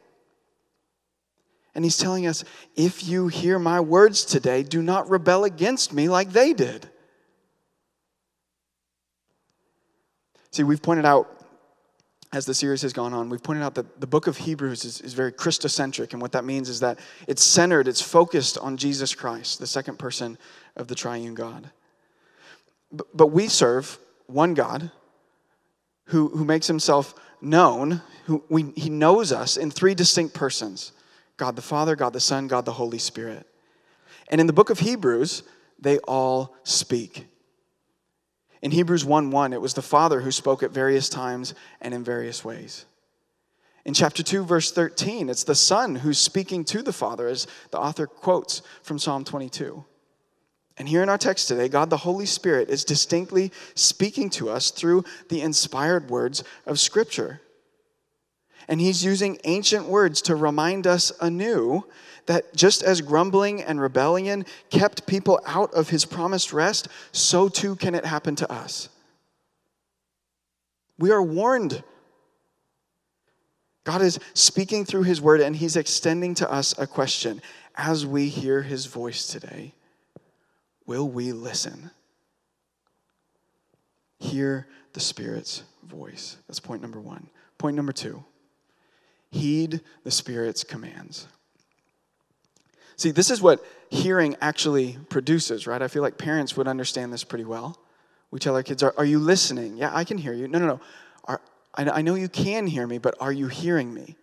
And 1.76 1.84
He's 1.84 1.98
telling 1.98 2.28
us 2.28 2.46
if 2.78 3.06
you 3.06 3.28
hear 3.28 3.60
my 3.60 3.82
words 3.82 4.24
today, 4.24 4.64
do 4.64 4.82
not 4.82 5.10
rebel 5.10 5.44
against 5.44 5.92
me 5.92 6.08
like 6.08 6.32
they 6.32 6.54
did. 6.54 6.90
See, 10.52 10.64
we've 10.64 10.82
pointed 10.82 11.04
out 11.04 11.40
as 12.32 12.46
the 12.46 12.54
series 12.54 12.84
has 12.84 12.94
gone 12.94 13.14
on, 13.14 13.30
we've 13.30 13.42
pointed 13.42 13.64
out 13.64 13.74
that 13.76 14.00
the 14.00 14.06
book 14.06 14.28
of 14.28 14.38
Hebrews 14.38 14.86
is, 14.86 15.02
is 15.02 15.14
very 15.14 15.32
Christocentric. 15.32 16.14
And 16.14 16.22
what 16.22 16.34
that 16.34 16.46
means 16.46 16.70
is 16.70 16.80
that 16.82 17.00
it's 17.28 17.44
centered, 17.44 17.88
it's 17.88 18.02
focused 18.02 18.58
on 18.60 18.78
Jesus 18.78 19.16
Christ, 19.16 19.58
the 19.58 19.66
second 19.66 19.98
person 19.98 20.38
of 20.80 20.88
the 20.88 20.96
triune 20.96 21.36
God. 21.36 21.70
But, 23.14 23.28
we 23.28 23.48
serve 23.48 24.00
one 24.26 24.56
God 24.56 24.90
who, 26.06 26.30
who 26.30 26.44
makes 26.44 26.66
himself 26.66 27.14
known, 27.40 28.02
who 28.26 28.44
we, 28.50 28.72
he 28.76 28.90
knows 28.90 29.32
us 29.32 29.58
in 29.58 29.70
three 29.70 29.94
distinct 29.94 30.34
persons 30.34 30.92
God 31.38 31.56
the 31.56 31.62
Father, 31.62 31.96
God 31.96 32.14
the 32.14 32.20
Son, 32.20 32.48
God 32.48 32.66
the 32.66 32.74
Holy 32.74 32.98
Spirit. 32.98 33.46
And 34.30 34.42
in 34.42 34.48
the 34.48 34.54
book 34.54 34.70
of 34.70 34.80
Hebrews, 34.80 35.44
they 35.80 36.00
all 36.00 36.56
speak. 36.64 37.28
In 38.62 38.72
Hebrews 38.72 39.06
1 39.06 39.32
1, 39.32 39.54
it 39.54 39.62
was 39.62 39.74
the 39.74 39.82
Father 39.82 40.22
who 40.22 40.32
spoke 40.32 40.64
at 40.64 40.72
various 40.72 41.10
times 41.10 41.54
and 41.80 41.94
in 41.94 42.04
various 42.04 42.44
ways. 42.44 42.86
In 43.86 43.94
chapter 43.94 44.22
2, 44.22 44.44
verse 44.44 44.72
13, 44.72 45.30
it's 45.30 45.46
the 45.46 45.56
Son 45.56 45.96
who's 45.96 46.20
speaking 46.20 46.66
to 46.66 46.82
the 46.82 46.94
Father, 46.94 47.28
as 47.28 47.48
the 47.72 47.80
author 47.80 48.06
quotes 48.06 48.62
from 48.84 49.00
Psalm 49.00 49.24
22. 49.24 49.86
And 50.80 50.88
here 50.88 51.04
in 51.04 51.10
our 51.10 51.18
text 51.18 51.50
today, 51.50 51.68
God 51.68 51.90
the 51.90 51.98
Holy 51.98 52.26
Spirit 52.26 52.70
is 52.70 52.86
distinctly 52.86 53.52
speaking 53.76 54.30
to 54.32 54.50
us 54.50 54.72
through 54.72 55.04
the 55.28 55.42
inspired 55.42 56.10
words 56.10 56.44
of 56.66 56.80
Scripture. 56.80 57.42
And 58.70 58.80
He's 58.80 59.04
using 59.04 59.38
ancient 59.44 59.86
words 59.86 60.22
to 60.24 60.36
remind 60.36 60.88
us 60.88 61.12
anew 61.20 61.84
that 62.28 62.56
just 62.56 62.82
as 62.84 63.02
grumbling 63.02 63.62
and 63.62 63.82
rebellion 63.82 64.46
kept 64.70 65.08
people 65.08 65.42
out 65.48 65.74
of 65.74 65.90
his 65.90 66.06
promised 66.06 66.54
rest, 66.54 66.88
so 67.12 67.50
too 67.50 67.76
can 67.76 67.96
it 67.96 68.06
happen 68.06 68.36
to 68.36 68.52
us. 68.52 68.88
We 71.00 71.10
are 71.10 71.24
warned. 71.24 71.84
God 73.84 74.04
is 74.04 74.20
speaking 74.36 74.86
through 74.86 75.04
his 75.04 75.20
word 75.20 75.42
and 75.42 75.56
he's 75.56 75.76
extending 75.76 76.36
to 76.36 76.52
us 76.52 76.78
a 76.78 76.86
question. 76.86 77.42
As 77.76 78.06
we 78.06 78.30
hear 78.30 78.62
his 78.62 78.86
voice 78.86 79.26
today, 79.26 79.74
will 80.90 81.08
we 81.08 81.32
listen? 81.32 81.92
Hear 84.18 84.68
the 84.94 85.00
Spirit's 85.00 85.62
voice. 85.84 86.38
That's 86.48 86.60
point 86.60 86.82
number 86.82 87.00
one. 87.00 87.30
Point 87.60 87.76
number 87.76 87.94
two 87.94 88.26
heed 89.32 89.82
the 90.04 90.10
Spirit's 90.10 90.64
commands. 90.64 91.28
See, 92.96 93.12
this 93.12 93.30
is 93.30 93.40
what 93.44 93.64
hearing 93.92 94.36
actually 94.42 94.98
produces, 95.10 95.68
right? 95.68 95.84
I 95.84 95.88
feel 95.88 96.02
like 96.02 96.18
parents 96.18 96.58
would 96.58 96.68
understand 96.68 97.14
this 97.14 97.24
pretty 97.24 97.46
well. 97.46 97.78
We 98.32 98.40
tell 98.40 98.56
our 98.56 98.64
kids, 98.64 98.82
Are, 98.82 98.96
are 98.98 99.06
you 99.06 99.20
listening? 99.20 99.78
Yeah, 99.78 99.92
I 99.94 100.04
can 100.04 100.18
hear 100.18 100.34
you. 100.34 100.48
No, 100.48 100.58
no, 100.58 100.66
no. 100.66 100.82
Are, 101.26 101.40
I, 101.76 101.88
I 101.88 102.02
know 102.02 102.16
you 102.16 102.28
can 102.28 102.66
hear 102.66 102.88
me, 102.88 102.98
but 102.98 103.14
are 103.22 103.32
you 103.32 103.48
hearing 103.48 103.94
me? 103.94 104.16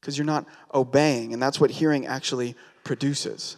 Because 0.00 0.18
you're 0.18 0.24
not 0.24 0.46
obeying, 0.74 1.32
and 1.32 1.40
that's 1.40 1.60
what 1.60 1.70
hearing 1.70 2.04
actually 2.04 2.56
produces. 2.82 3.56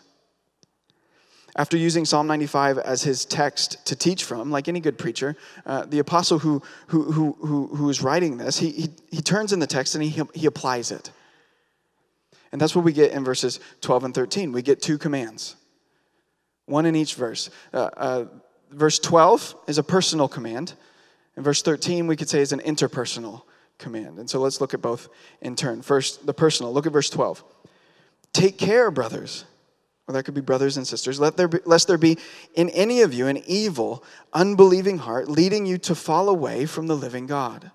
After 1.57 1.77
using 1.77 2.05
Psalm 2.05 2.27
95 2.27 2.79
as 2.79 3.03
his 3.03 3.25
text 3.25 3.85
to 3.87 3.95
teach 3.95 4.25
from, 4.25 4.51
like 4.51 4.67
any 4.67 4.81
good 4.81 4.99
preacher, 4.99 5.37
uh, 5.65 5.87
the 5.87 6.01
apostle 6.01 6.41
who, 6.41 6.63
who, 6.89 7.13
who, 7.13 7.37
who, 7.41 7.67
who 7.69 7.89
is 7.89 8.03
writing 8.03 8.39
this, 8.39 8.59
he, 8.59 8.71
he, 8.71 8.89
he 9.11 9.23
turns 9.23 9.53
in 9.53 9.61
the 9.61 9.67
text 9.67 9.95
and 9.95 10.03
he, 10.03 10.23
he 10.35 10.47
applies 10.47 10.91
it. 10.91 11.13
And 12.51 12.61
that's 12.61 12.75
what 12.75 12.85
we 12.85 12.93
get 12.93 13.13
in 13.13 13.25
verses 13.25 13.61
12 13.83 14.05
and 14.05 14.15
13. 14.15 14.53
We 14.53 14.63
get 14.63 14.83
two 14.83 14.99
commands, 14.99 15.57
one 16.67 16.87
in 16.87 16.97
each 16.97 17.15
verse. 17.15 17.51
Uh, 17.73 17.91
uh, 17.97 18.25
verse 18.71 18.99
12 18.99 19.55
is 19.69 19.79
a 19.79 19.83
personal 19.83 20.29
command, 20.29 20.75
and 21.37 21.45
verse 21.45 21.63
13 21.63 22.07
we 22.09 22.17
could 22.17 22.29
say 22.29 22.41
is 22.41 22.53
an 22.53 22.61
interpersonal 22.61 23.43
command. 23.79 24.19
And 24.19 24.29
so 24.29 24.41
let's 24.41 24.61
look 24.61 24.75
at 24.75 24.83
both 24.83 25.09
in 25.41 25.57
turn. 25.57 25.83
First, 25.83 26.27
the 26.27 26.35
personal. 26.35 26.73
Look 26.73 26.87
at 26.87 26.93
verse 26.93 27.11
12. 27.11 27.45
Take 28.33 28.59
care, 28.59 28.91
brothers. 28.91 29.45
Or 30.07 30.13
that 30.13 30.25
could 30.25 30.35
be 30.35 30.41
brothers 30.41 30.77
and 30.77 30.87
sisters. 30.87 31.19
Let 31.19 31.37
there 31.37 31.49
be, 31.49 31.59
lest 31.65 31.89
there 31.89 31.99
be 31.99 32.19
in 32.55 32.69
any 32.71 33.01
of 33.01 33.15
you 33.15 33.27
an 33.27 33.43
evil, 33.47 34.05
unbelieving 34.33 34.99
heart 34.99 35.29
leading 35.29 35.65
you 35.65 35.79
to 35.79 35.95
fall 35.95 36.29
away 36.29 36.67
from 36.67 36.87
the 36.87 36.97
living 36.97 37.27
God. 37.27 37.71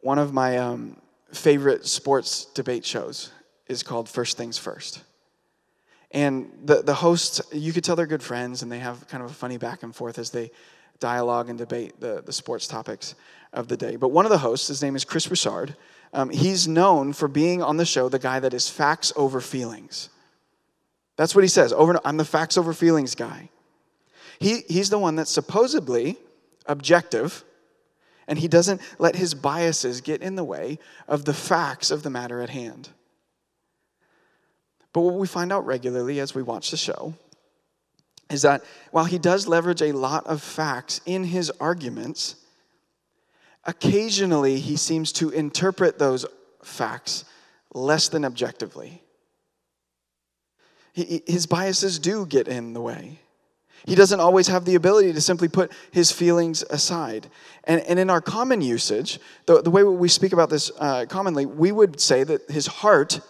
One 0.00 0.18
of 0.18 0.32
my 0.32 0.58
um, 0.58 1.00
favorite 1.32 1.86
sports 1.86 2.44
debate 2.44 2.84
shows 2.84 3.30
is 3.66 3.82
called 3.82 4.08
First 4.08 4.36
Things 4.36 4.58
First. 4.58 5.02
And 6.10 6.50
the, 6.64 6.82
the 6.82 6.94
hosts, 6.94 7.40
you 7.52 7.72
could 7.72 7.84
tell 7.84 7.96
they're 7.96 8.06
good 8.06 8.22
friends 8.22 8.62
and 8.62 8.72
they 8.72 8.78
have 8.78 9.06
kind 9.08 9.22
of 9.22 9.30
a 9.30 9.34
funny 9.34 9.58
back 9.58 9.82
and 9.82 9.94
forth 9.94 10.18
as 10.18 10.30
they 10.30 10.50
dialogue 11.00 11.48
and 11.48 11.58
debate 11.58 12.00
the, 12.00 12.22
the 12.24 12.32
sports 12.32 12.66
topics 12.66 13.14
of 13.52 13.68
the 13.68 13.76
day. 13.76 13.96
But 13.96 14.08
one 14.08 14.24
of 14.24 14.30
the 14.30 14.38
hosts, 14.38 14.68
his 14.68 14.82
name 14.82 14.96
is 14.96 15.04
Chris 15.04 15.26
Broussard, 15.26 15.76
um, 16.12 16.30
he's 16.30 16.66
known 16.66 17.12
for 17.12 17.28
being 17.28 17.62
on 17.62 17.76
the 17.76 17.84
show 17.84 18.08
the 18.08 18.18
guy 18.18 18.40
that 18.40 18.54
is 18.54 18.68
facts 18.68 19.12
over 19.16 19.40
feelings. 19.40 20.08
That's 21.16 21.34
what 21.34 21.44
he 21.44 21.48
says 21.48 21.72
over 21.72 22.00
I'm 22.04 22.16
the 22.16 22.24
facts 22.24 22.56
over 22.56 22.72
feelings 22.72 23.14
guy. 23.14 23.50
He, 24.38 24.62
he's 24.68 24.88
the 24.88 24.98
one 24.98 25.16
that's 25.16 25.32
supposedly 25.32 26.16
objective, 26.66 27.44
and 28.28 28.38
he 28.38 28.46
doesn't 28.46 28.80
let 28.98 29.16
his 29.16 29.34
biases 29.34 30.00
get 30.00 30.22
in 30.22 30.36
the 30.36 30.44
way 30.44 30.78
of 31.08 31.24
the 31.24 31.34
facts 31.34 31.90
of 31.90 32.02
the 32.04 32.10
matter 32.10 32.40
at 32.40 32.50
hand. 32.50 32.90
But 34.92 35.00
what 35.00 35.14
we 35.14 35.26
find 35.26 35.52
out 35.52 35.66
regularly 35.66 36.20
as 36.20 36.34
we 36.34 36.42
watch 36.42 36.70
the 36.70 36.76
show 36.76 37.14
is 38.30 38.42
that 38.42 38.62
while 38.90 39.04
he 39.04 39.18
does 39.18 39.46
leverage 39.46 39.82
a 39.82 39.92
lot 39.92 40.26
of 40.26 40.42
facts 40.42 41.00
in 41.06 41.24
his 41.24 41.50
arguments, 41.60 42.36
occasionally 43.64 44.58
he 44.60 44.76
seems 44.76 45.12
to 45.12 45.30
interpret 45.30 45.98
those 45.98 46.26
facts 46.62 47.24
less 47.74 48.08
than 48.08 48.24
objectively. 48.24 49.02
his 50.94 51.46
biases 51.46 51.98
do 51.98 52.26
get 52.26 52.48
in 52.48 52.72
the 52.72 52.80
way. 52.80 53.20
He 53.86 53.94
doesn't 53.94 54.20
always 54.20 54.48
have 54.48 54.64
the 54.64 54.74
ability 54.74 55.12
to 55.12 55.20
simply 55.20 55.48
put 55.48 55.70
his 55.92 56.10
feelings 56.10 56.64
aside. 56.68 57.28
And, 57.64 57.80
and 57.82 57.98
in 57.98 58.10
our 58.10 58.20
common 58.20 58.60
usage, 58.60 59.20
the, 59.46 59.62
the 59.62 59.70
way 59.70 59.84
we 59.84 60.08
speak 60.08 60.32
about 60.32 60.50
this 60.50 60.70
uh, 60.78 61.06
commonly, 61.08 61.46
we 61.46 61.70
would 61.70 62.00
say 62.00 62.24
that 62.24 62.50
his 62.50 62.66
heart 62.66 63.20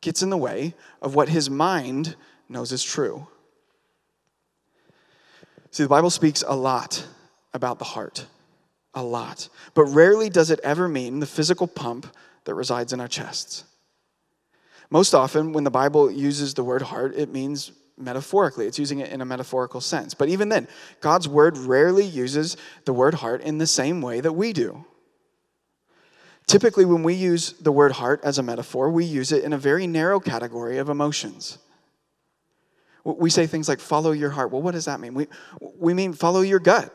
gets 0.00 0.22
in 0.22 0.30
the 0.30 0.36
way 0.36 0.74
of 1.02 1.14
what 1.14 1.28
his 1.28 1.50
mind 1.50 2.14
knows 2.48 2.70
is 2.70 2.84
true. 2.84 3.26
See, 5.74 5.82
the 5.82 5.88
Bible 5.88 6.10
speaks 6.10 6.44
a 6.46 6.54
lot 6.54 7.04
about 7.52 7.80
the 7.80 7.84
heart, 7.84 8.26
a 8.94 9.02
lot. 9.02 9.48
But 9.74 9.86
rarely 9.86 10.30
does 10.30 10.52
it 10.52 10.60
ever 10.62 10.86
mean 10.86 11.18
the 11.18 11.26
physical 11.26 11.66
pump 11.66 12.06
that 12.44 12.54
resides 12.54 12.92
in 12.92 13.00
our 13.00 13.08
chests. 13.08 13.64
Most 14.88 15.16
often, 15.16 15.52
when 15.52 15.64
the 15.64 15.72
Bible 15.72 16.12
uses 16.12 16.54
the 16.54 16.62
word 16.62 16.82
heart, 16.82 17.16
it 17.16 17.32
means 17.32 17.72
metaphorically. 17.98 18.68
It's 18.68 18.78
using 18.78 19.00
it 19.00 19.10
in 19.10 19.20
a 19.20 19.24
metaphorical 19.24 19.80
sense. 19.80 20.14
But 20.14 20.28
even 20.28 20.48
then, 20.48 20.68
God's 21.00 21.26
word 21.26 21.58
rarely 21.58 22.04
uses 22.04 22.56
the 22.84 22.92
word 22.92 23.14
heart 23.14 23.40
in 23.40 23.58
the 23.58 23.66
same 23.66 24.00
way 24.00 24.20
that 24.20 24.34
we 24.34 24.52
do. 24.52 24.84
Typically, 26.46 26.84
when 26.84 27.02
we 27.02 27.14
use 27.14 27.52
the 27.54 27.72
word 27.72 27.90
heart 27.90 28.20
as 28.22 28.38
a 28.38 28.44
metaphor, 28.44 28.90
we 28.90 29.04
use 29.04 29.32
it 29.32 29.42
in 29.42 29.52
a 29.52 29.58
very 29.58 29.88
narrow 29.88 30.20
category 30.20 30.78
of 30.78 30.88
emotions. 30.88 31.58
We 33.04 33.28
say 33.28 33.46
things 33.46 33.68
like 33.68 33.80
follow 33.80 34.12
your 34.12 34.30
heart. 34.30 34.50
Well, 34.50 34.62
what 34.62 34.72
does 34.72 34.86
that 34.86 34.98
mean? 34.98 35.14
We, 35.14 35.28
we 35.60 35.92
mean 35.92 36.14
follow 36.14 36.40
your 36.40 36.58
gut, 36.58 36.94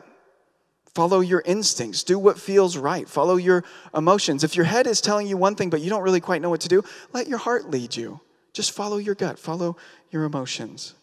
follow 0.94 1.20
your 1.20 1.42
instincts, 1.46 2.02
do 2.02 2.18
what 2.18 2.38
feels 2.38 2.76
right, 2.76 3.08
follow 3.08 3.36
your 3.36 3.64
emotions. 3.94 4.42
If 4.42 4.56
your 4.56 4.64
head 4.64 4.86
is 4.86 5.00
telling 5.00 5.28
you 5.28 5.36
one 5.36 5.54
thing, 5.54 5.70
but 5.70 5.80
you 5.80 5.88
don't 5.88 6.02
really 6.02 6.20
quite 6.20 6.42
know 6.42 6.50
what 6.50 6.62
to 6.62 6.68
do, 6.68 6.82
let 7.12 7.28
your 7.28 7.38
heart 7.38 7.70
lead 7.70 7.96
you. 7.96 8.20
Just 8.52 8.72
follow 8.72 8.96
your 8.96 9.14
gut, 9.14 9.38
follow 9.38 9.76
your 10.10 10.24
emotions. 10.24 10.94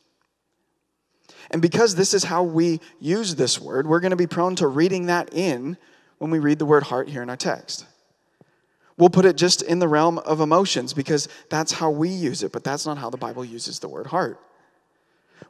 And 1.51 1.61
because 1.61 1.95
this 1.95 2.13
is 2.13 2.25
how 2.25 2.43
we 2.43 2.81
use 2.99 3.35
this 3.35 3.59
word, 3.59 3.87
we're 3.87 4.01
going 4.01 4.11
to 4.11 4.17
be 4.17 4.27
prone 4.27 4.55
to 4.57 4.67
reading 4.67 5.05
that 5.05 5.33
in 5.33 5.77
when 6.17 6.31
we 6.31 6.39
read 6.39 6.59
the 6.59 6.65
word 6.65 6.83
heart 6.83 7.07
here 7.07 7.21
in 7.21 7.29
our 7.29 7.37
text. 7.37 7.85
We'll 8.97 9.09
put 9.09 9.25
it 9.25 9.37
just 9.37 9.61
in 9.61 9.79
the 9.79 9.87
realm 9.87 10.17
of 10.17 10.41
emotions 10.41 10.93
because 10.93 11.29
that's 11.49 11.71
how 11.71 11.91
we 11.91 12.09
use 12.09 12.43
it, 12.43 12.51
but 12.51 12.63
that's 12.63 12.85
not 12.85 12.97
how 12.97 13.09
the 13.09 13.17
Bible 13.17 13.45
uses 13.45 13.79
the 13.79 13.87
word 13.87 14.07
heart. 14.07 14.41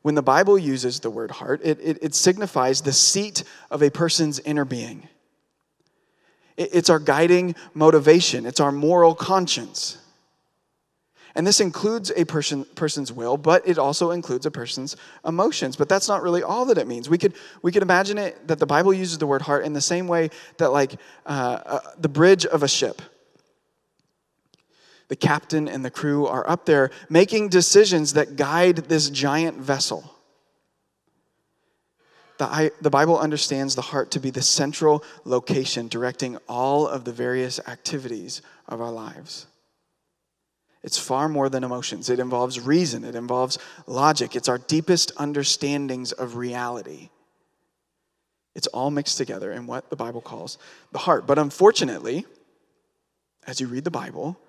When 0.01 0.15
the 0.15 0.22
Bible 0.22 0.58
uses 0.58 1.00
the 1.00 1.10
word 1.10 1.32
heart, 1.32 1.62
it, 1.63 1.79
it, 1.82 1.98
it 2.01 2.15
signifies 2.15 2.82
the 2.82 2.94
seat 2.94 3.44
of 3.72 3.82
a 3.82 3.89
person's 3.89 4.39
inner 4.39 4.65
being. 4.65 5.08
It, 6.56 6.70
it's 6.74 6.89
our 6.89 7.00
guiding 7.00 7.56
motivation, 7.74 8.46
it's 8.46 8.60
our 8.60 8.72
moral 8.72 9.15
conscience. 9.15 9.98
And 11.36 11.46
this 11.46 11.60
includes 11.60 12.12
a 12.15 12.25
person, 12.25 12.65
person's 12.74 13.13
will, 13.13 13.38
but 13.38 13.67
it 13.67 13.77
also 13.77 14.10
includes 14.10 14.48
a 14.48 14.51
person's 14.51 14.98
emotions. 15.23 15.76
But 15.76 15.88
that's 15.88 16.08
not 16.08 16.23
really 16.23 16.41
all 16.41 16.65
that 16.65 16.80
it 16.80 16.88
means. 16.88 17.10
We 17.10 17.19
could, 17.19 17.36
we 17.62 17.71
could 17.71 17.84
imagine 17.84 18.17
it 18.17 18.47
that 18.47 18.58
the 18.58 18.65
Bible 18.65 18.91
uses 18.91 19.19
the 19.19 19.28
word 19.28 19.43
heart 19.43 19.63
in 19.63 19.73
the 19.73 19.82
same 19.82 20.08
way 20.08 20.32
that, 20.58 20.71
like, 20.71 20.95
uh, 21.28 21.60
uh, 21.63 21.80
the 22.00 22.10
bridge 22.10 22.47
of 22.47 22.63
a 22.63 22.67
ship. 22.67 23.04
The 25.10 25.15
captain 25.15 25.67
and 25.67 25.86
the 25.86 25.91
crew 25.91 26.28
are 26.28 26.48
up 26.50 26.65
there 26.65 26.91
making 27.10 27.50
decisions 27.50 28.13
that 28.13 28.36
guide 28.36 28.78
this 28.78 29.10
giant 29.10 29.58
vessel. 29.58 30.13
The, 32.38 32.72
the 32.82 32.89
Bible 32.89 33.17
understands 33.17 33.76
the 33.76 33.82
heart 33.82 34.12
to 34.12 34.20
be 34.20 34.30
the 34.30 34.41
central 34.41 35.04
location 35.24 35.88
directing 35.88 36.38
all 36.48 36.88
of 36.88 37.04
the 37.04 37.12
various 37.12 37.60
activities 37.67 38.41
of 38.67 38.80
our 38.82 38.91
lives. 38.91 39.48
It's 40.84 40.98
far 40.98 41.28
more 41.28 41.50
than 41.50 41.63
emotions. 41.63 42.10
It 42.10 42.20
involves 42.20 42.60
reason, 42.60 43.04
it 43.04 43.15
involves 43.15 43.58
logic, 43.88 44.36
it's 44.36 44.48
our 44.48 44.60
deepest 44.60 45.12
understandings 45.17 46.12
of 46.12 46.36
reality. 46.36 47.10
It's 48.56 48.67
all 48.67 48.91
mixed 48.91 49.17
together 49.17 49.52
in 49.52 49.67
what 49.67 49.89
the 49.89 49.96
Bible 49.96 50.22
calls 50.22 50.58
the 50.91 51.00
heart. 51.00 51.28
But 51.28 51.39
unfortunately, 51.39 52.26
as 53.46 53.60
you 53.60 53.67
read 53.67 53.84
the 53.84 53.91
Bible, 53.91 54.39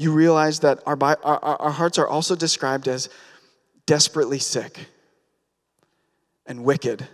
you 0.00 0.12
realize 0.12 0.60
that 0.60 0.80
our, 0.86 0.96
our, 1.02 1.44
our 1.60 1.70
hearts 1.70 1.98
are 1.98 2.08
also 2.08 2.34
described 2.34 2.88
as 2.88 3.10
desperately 3.84 4.38
sick 4.38 4.86
and 6.46 6.64
wicked 6.64 7.06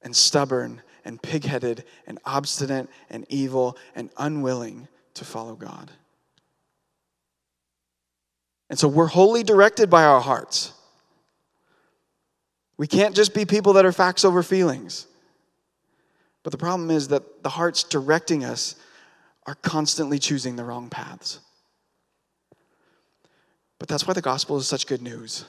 and 0.00 0.16
stubborn 0.16 0.80
and 1.04 1.20
pigheaded 1.20 1.84
and 2.06 2.18
obstinate 2.24 2.88
and 3.10 3.26
evil 3.28 3.76
and 3.94 4.08
unwilling 4.16 4.88
to 5.12 5.26
follow 5.26 5.54
God. 5.54 5.90
And 8.70 8.78
so 8.78 8.88
we're 8.88 9.04
wholly 9.04 9.42
directed 9.42 9.90
by 9.90 10.04
our 10.04 10.22
hearts. 10.22 10.72
We 12.78 12.86
can't 12.86 13.14
just 13.14 13.34
be 13.34 13.44
people 13.44 13.74
that 13.74 13.84
are 13.84 13.92
facts 13.92 14.24
over 14.24 14.42
feelings. 14.42 15.06
But 16.42 16.52
the 16.52 16.58
problem 16.58 16.90
is 16.90 17.08
that 17.08 17.42
the 17.42 17.50
hearts 17.50 17.82
directing 17.82 18.44
us 18.44 18.76
are 19.46 19.56
constantly 19.56 20.18
choosing 20.18 20.56
the 20.56 20.64
wrong 20.64 20.88
paths. 20.88 21.40
But 23.78 23.88
that's 23.88 24.06
why 24.06 24.14
the 24.14 24.22
gospel 24.22 24.56
is 24.56 24.66
such 24.66 24.86
good 24.86 25.02
news. 25.02 25.44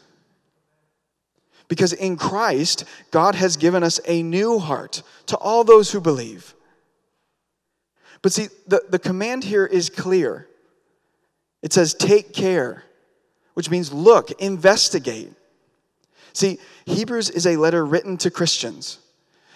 Because 1.68 1.94
in 1.94 2.18
Christ, 2.18 2.86
God 3.12 3.36
has 3.36 3.58
given 3.58 3.84
us 3.84 4.00
a 4.06 4.24
new 4.24 4.60
heart 4.60 5.04
to 5.28 5.38
all 5.38 5.64
those 5.64 5.92
who 5.92 6.00
believe. 6.00 6.54
But 8.22 8.32
see, 8.32 8.48
the, 8.68 8.84
the 8.90 9.00
command 9.00 9.44
here 9.44 9.66
is 9.66 9.90
clear. 9.90 10.48
It 11.62 11.74
says, 11.74 11.94
take 11.94 12.34
care 12.34 12.84
which 13.58 13.72
means 13.72 13.92
look, 13.92 14.30
investigate. 14.40 15.34
See, 16.32 16.60
Hebrews 16.86 17.32
is 17.32 17.48
a 17.48 17.58
letter 17.58 17.84
written 17.84 18.16
to 18.18 18.30
Christians. 18.30 19.00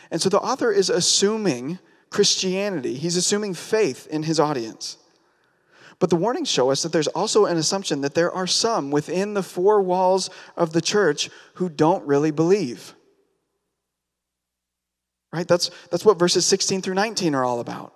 And 0.10 0.20
so 0.20 0.28
the 0.28 0.40
author 0.40 0.72
is 0.72 0.90
assuming 0.90 1.78
Christianity, 2.10 2.96
he's 2.96 3.16
assuming 3.16 3.54
faith 3.54 4.08
in 4.08 4.24
his 4.24 4.40
audience. 4.40 4.98
But 6.02 6.10
the 6.10 6.16
warnings 6.16 6.50
show 6.50 6.72
us 6.72 6.82
that 6.82 6.92
there's 6.92 7.08
also 7.10 7.46
an 7.46 7.58
assumption 7.58 8.02
that 8.02 8.16
there 8.16 8.32
are 8.32 8.48
some 8.48 8.90
within 8.90 9.36
the 9.36 9.44
four 9.44 9.84
walls 9.84 10.32
of 10.58 10.74
the 10.74 10.82
church 10.82 11.30
who 11.54 11.70
don't 11.70 12.04
really 12.08 12.32
believe. 12.32 12.96
Right? 15.32 15.48
That's, 15.48 15.70
that's 15.92 16.04
what 16.04 16.18
verses 16.18 16.44
16 16.48 16.82
through 16.82 16.96
19 16.96 17.36
are 17.36 17.46
all 17.46 17.60
about 17.60 17.94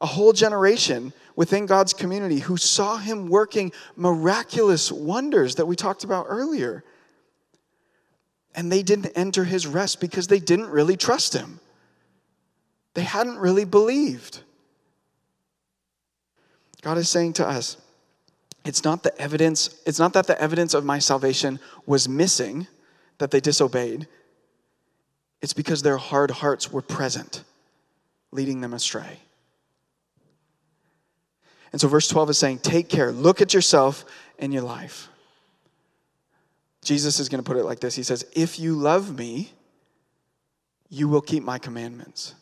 a 0.00 0.06
whole 0.06 0.32
generation 0.32 1.12
within 1.36 1.66
God's 1.66 1.92
community 1.92 2.38
who 2.38 2.56
saw 2.56 2.96
him 2.96 3.28
working 3.28 3.70
miraculous 3.96 4.90
wonders 4.90 5.56
that 5.56 5.66
we 5.66 5.76
talked 5.76 6.04
about 6.04 6.26
earlier. 6.28 6.82
And 8.54 8.72
they 8.72 8.82
didn't 8.82 9.12
enter 9.14 9.44
his 9.44 9.66
rest 9.66 10.00
because 10.00 10.26
they 10.26 10.40
didn't 10.40 10.70
really 10.70 10.96
trust 10.96 11.34
him. 11.34 11.60
They 12.94 13.02
hadn't 13.02 13.38
really 13.38 13.66
believed. 13.66 14.40
God 16.82 16.98
is 16.98 17.08
saying 17.08 17.34
to 17.34 17.46
us, 17.46 17.76
it's 18.64 18.84
not 18.84 19.02
the 19.02 19.18
evidence, 19.20 19.80
it's 19.86 19.98
not 19.98 20.12
that 20.14 20.26
the 20.26 20.40
evidence 20.40 20.74
of 20.74 20.84
my 20.84 20.98
salvation 20.98 21.60
was 21.86 22.08
missing, 22.08 22.66
that 23.18 23.30
they 23.30 23.40
disobeyed. 23.40 24.06
It's 25.40 25.52
because 25.52 25.82
their 25.82 25.96
hard 25.96 26.30
hearts 26.30 26.70
were 26.70 26.82
present, 26.82 27.44
leading 28.30 28.60
them 28.60 28.74
astray. 28.74 29.20
And 31.72 31.80
so 31.80 31.88
verse 31.88 32.08
12 32.08 32.30
is 32.30 32.38
saying, 32.38 32.58
Take 32.58 32.88
care, 32.88 33.12
look 33.12 33.40
at 33.40 33.54
yourself 33.54 34.04
and 34.38 34.52
your 34.52 34.62
life. 34.62 35.08
Jesus 36.82 37.20
is 37.20 37.28
going 37.28 37.42
to 37.42 37.46
put 37.46 37.58
it 37.58 37.64
like 37.64 37.80
this 37.80 37.94
He 37.94 38.02
says, 38.02 38.24
If 38.34 38.58
you 38.58 38.74
love 38.74 39.16
me, 39.16 39.52
you 40.88 41.08
will 41.08 41.20
keep 41.20 41.42
my 41.42 41.58
commandments. 41.58 42.34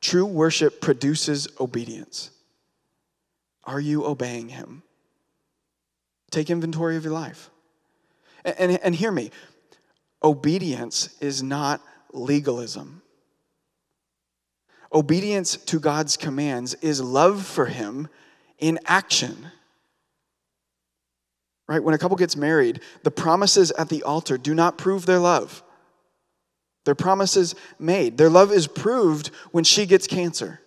True 0.00 0.26
worship 0.26 0.80
produces 0.80 1.48
obedience. 1.60 2.30
Are 3.66 3.80
you 3.80 4.04
obeying 4.04 4.48
him? 4.48 4.82
Take 6.30 6.50
inventory 6.50 6.96
of 6.96 7.04
your 7.04 7.12
life. 7.12 7.50
And, 8.44 8.54
and, 8.58 8.80
and 8.82 8.94
hear 8.94 9.12
me 9.12 9.30
obedience 10.22 11.10
is 11.20 11.42
not 11.42 11.80
legalism. 12.12 13.02
Obedience 14.92 15.56
to 15.56 15.80
God's 15.80 16.16
commands 16.16 16.74
is 16.74 17.00
love 17.00 17.44
for 17.44 17.66
Him 17.66 18.08
in 18.58 18.78
action. 18.86 19.48
Right? 21.66 21.82
When 21.82 21.94
a 21.94 21.98
couple 21.98 22.16
gets 22.16 22.36
married, 22.36 22.80
the 23.02 23.10
promises 23.10 23.72
at 23.72 23.88
the 23.88 24.02
altar 24.04 24.38
do 24.38 24.54
not 24.54 24.78
prove 24.78 25.04
their 25.04 25.18
love. 25.18 25.62
Their 26.84 26.94
promises 26.94 27.54
made. 27.78 28.18
Their 28.18 28.30
love 28.30 28.52
is 28.52 28.66
proved 28.66 29.28
when 29.50 29.64
she 29.64 29.86
gets 29.86 30.06
cancer, 30.06 30.60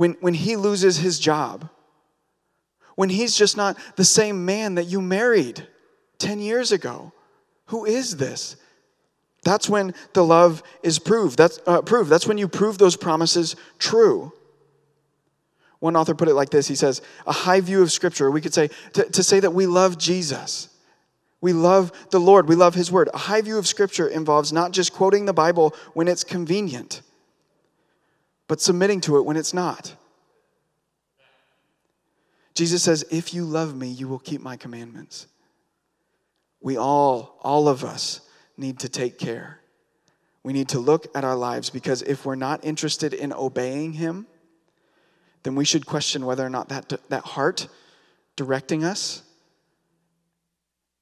when, 0.00 0.16
when 0.20 0.32
he 0.32 0.56
loses 0.56 0.96
his 0.96 1.18
job, 1.18 1.68
when 2.94 3.10
he's 3.10 3.36
just 3.36 3.54
not 3.54 3.76
the 3.96 4.04
same 4.04 4.46
man 4.46 4.76
that 4.76 4.86
you 4.86 5.02
married 5.02 5.68
10 6.16 6.38
years 6.38 6.72
ago. 6.72 7.12
Who 7.66 7.84
is 7.84 8.16
this? 8.16 8.56
That's 9.44 9.68
when 9.68 9.92
the 10.14 10.24
love 10.24 10.62
is 10.82 10.98
proved. 10.98 11.36
That's 11.36 11.60
uh, 11.66 11.82
proved. 11.82 12.08
That's 12.08 12.26
when 12.26 12.38
you 12.38 12.48
prove 12.48 12.78
those 12.78 12.96
promises 12.96 13.56
true. 13.78 14.32
One 15.80 15.96
author 15.96 16.14
put 16.14 16.28
it 16.28 16.34
like 16.34 16.48
this 16.48 16.66
He 16.66 16.76
says, 16.76 17.02
A 17.26 17.32
high 17.32 17.60
view 17.60 17.82
of 17.82 17.92
Scripture, 17.92 18.30
we 18.30 18.40
could 18.40 18.54
say, 18.54 18.70
to, 18.94 19.04
to 19.04 19.22
say 19.22 19.38
that 19.40 19.52
we 19.52 19.66
love 19.66 19.98
Jesus. 19.98 20.70
We 21.42 21.52
love 21.52 21.92
the 22.08 22.20
Lord. 22.20 22.48
We 22.48 22.54
love 22.54 22.74
His 22.74 22.90
Word. 22.90 23.10
A 23.12 23.18
high 23.18 23.42
view 23.42 23.58
of 23.58 23.66
Scripture 23.66 24.08
involves 24.08 24.50
not 24.50 24.72
just 24.72 24.94
quoting 24.94 25.26
the 25.26 25.34
Bible 25.34 25.74
when 25.92 26.08
it's 26.08 26.24
convenient, 26.24 27.02
but 28.50 28.60
submitting 28.60 29.00
to 29.00 29.16
it 29.16 29.24
when 29.24 29.36
it's 29.36 29.54
not. 29.54 29.94
Jesus 32.52 32.82
says, 32.82 33.04
If 33.08 33.32
you 33.32 33.44
love 33.44 33.76
me, 33.76 33.86
you 33.86 34.08
will 34.08 34.18
keep 34.18 34.40
my 34.40 34.56
commandments. 34.56 35.28
We 36.60 36.76
all, 36.76 37.38
all 37.42 37.68
of 37.68 37.84
us, 37.84 38.22
need 38.56 38.80
to 38.80 38.88
take 38.88 39.20
care. 39.20 39.60
We 40.42 40.52
need 40.52 40.70
to 40.70 40.80
look 40.80 41.06
at 41.14 41.22
our 41.22 41.36
lives 41.36 41.70
because 41.70 42.02
if 42.02 42.26
we're 42.26 42.34
not 42.34 42.64
interested 42.64 43.14
in 43.14 43.32
obeying 43.32 43.92
Him, 43.92 44.26
then 45.44 45.54
we 45.54 45.64
should 45.64 45.86
question 45.86 46.26
whether 46.26 46.44
or 46.44 46.50
not 46.50 46.70
that, 46.70 46.92
that 47.08 47.22
heart 47.22 47.68
directing 48.34 48.82
us, 48.82 49.22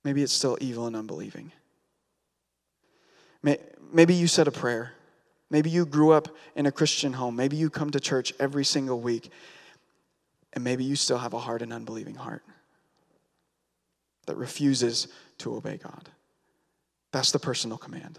maybe 0.04 0.22
it's 0.22 0.34
still 0.34 0.58
evil 0.60 0.86
and 0.86 0.94
unbelieving. 0.94 1.50
Maybe 3.42 4.12
you 4.12 4.26
said 4.26 4.48
a 4.48 4.52
prayer. 4.52 4.92
Maybe 5.50 5.70
you 5.70 5.86
grew 5.86 6.10
up 6.10 6.28
in 6.54 6.66
a 6.66 6.72
Christian 6.72 7.14
home. 7.14 7.36
Maybe 7.36 7.56
you 7.56 7.70
come 7.70 7.90
to 7.90 8.00
church 8.00 8.32
every 8.38 8.64
single 8.64 9.00
week. 9.00 9.30
And 10.52 10.62
maybe 10.62 10.84
you 10.84 10.96
still 10.96 11.18
have 11.18 11.32
a 11.32 11.38
hard 11.38 11.62
and 11.62 11.72
unbelieving 11.72 12.14
heart 12.14 12.42
that 14.26 14.36
refuses 14.36 15.08
to 15.38 15.54
obey 15.54 15.78
God. 15.78 16.08
That's 17.12 17.32
the 17.32 17.38
personal 17.38 17.78
command. 17.78 18.18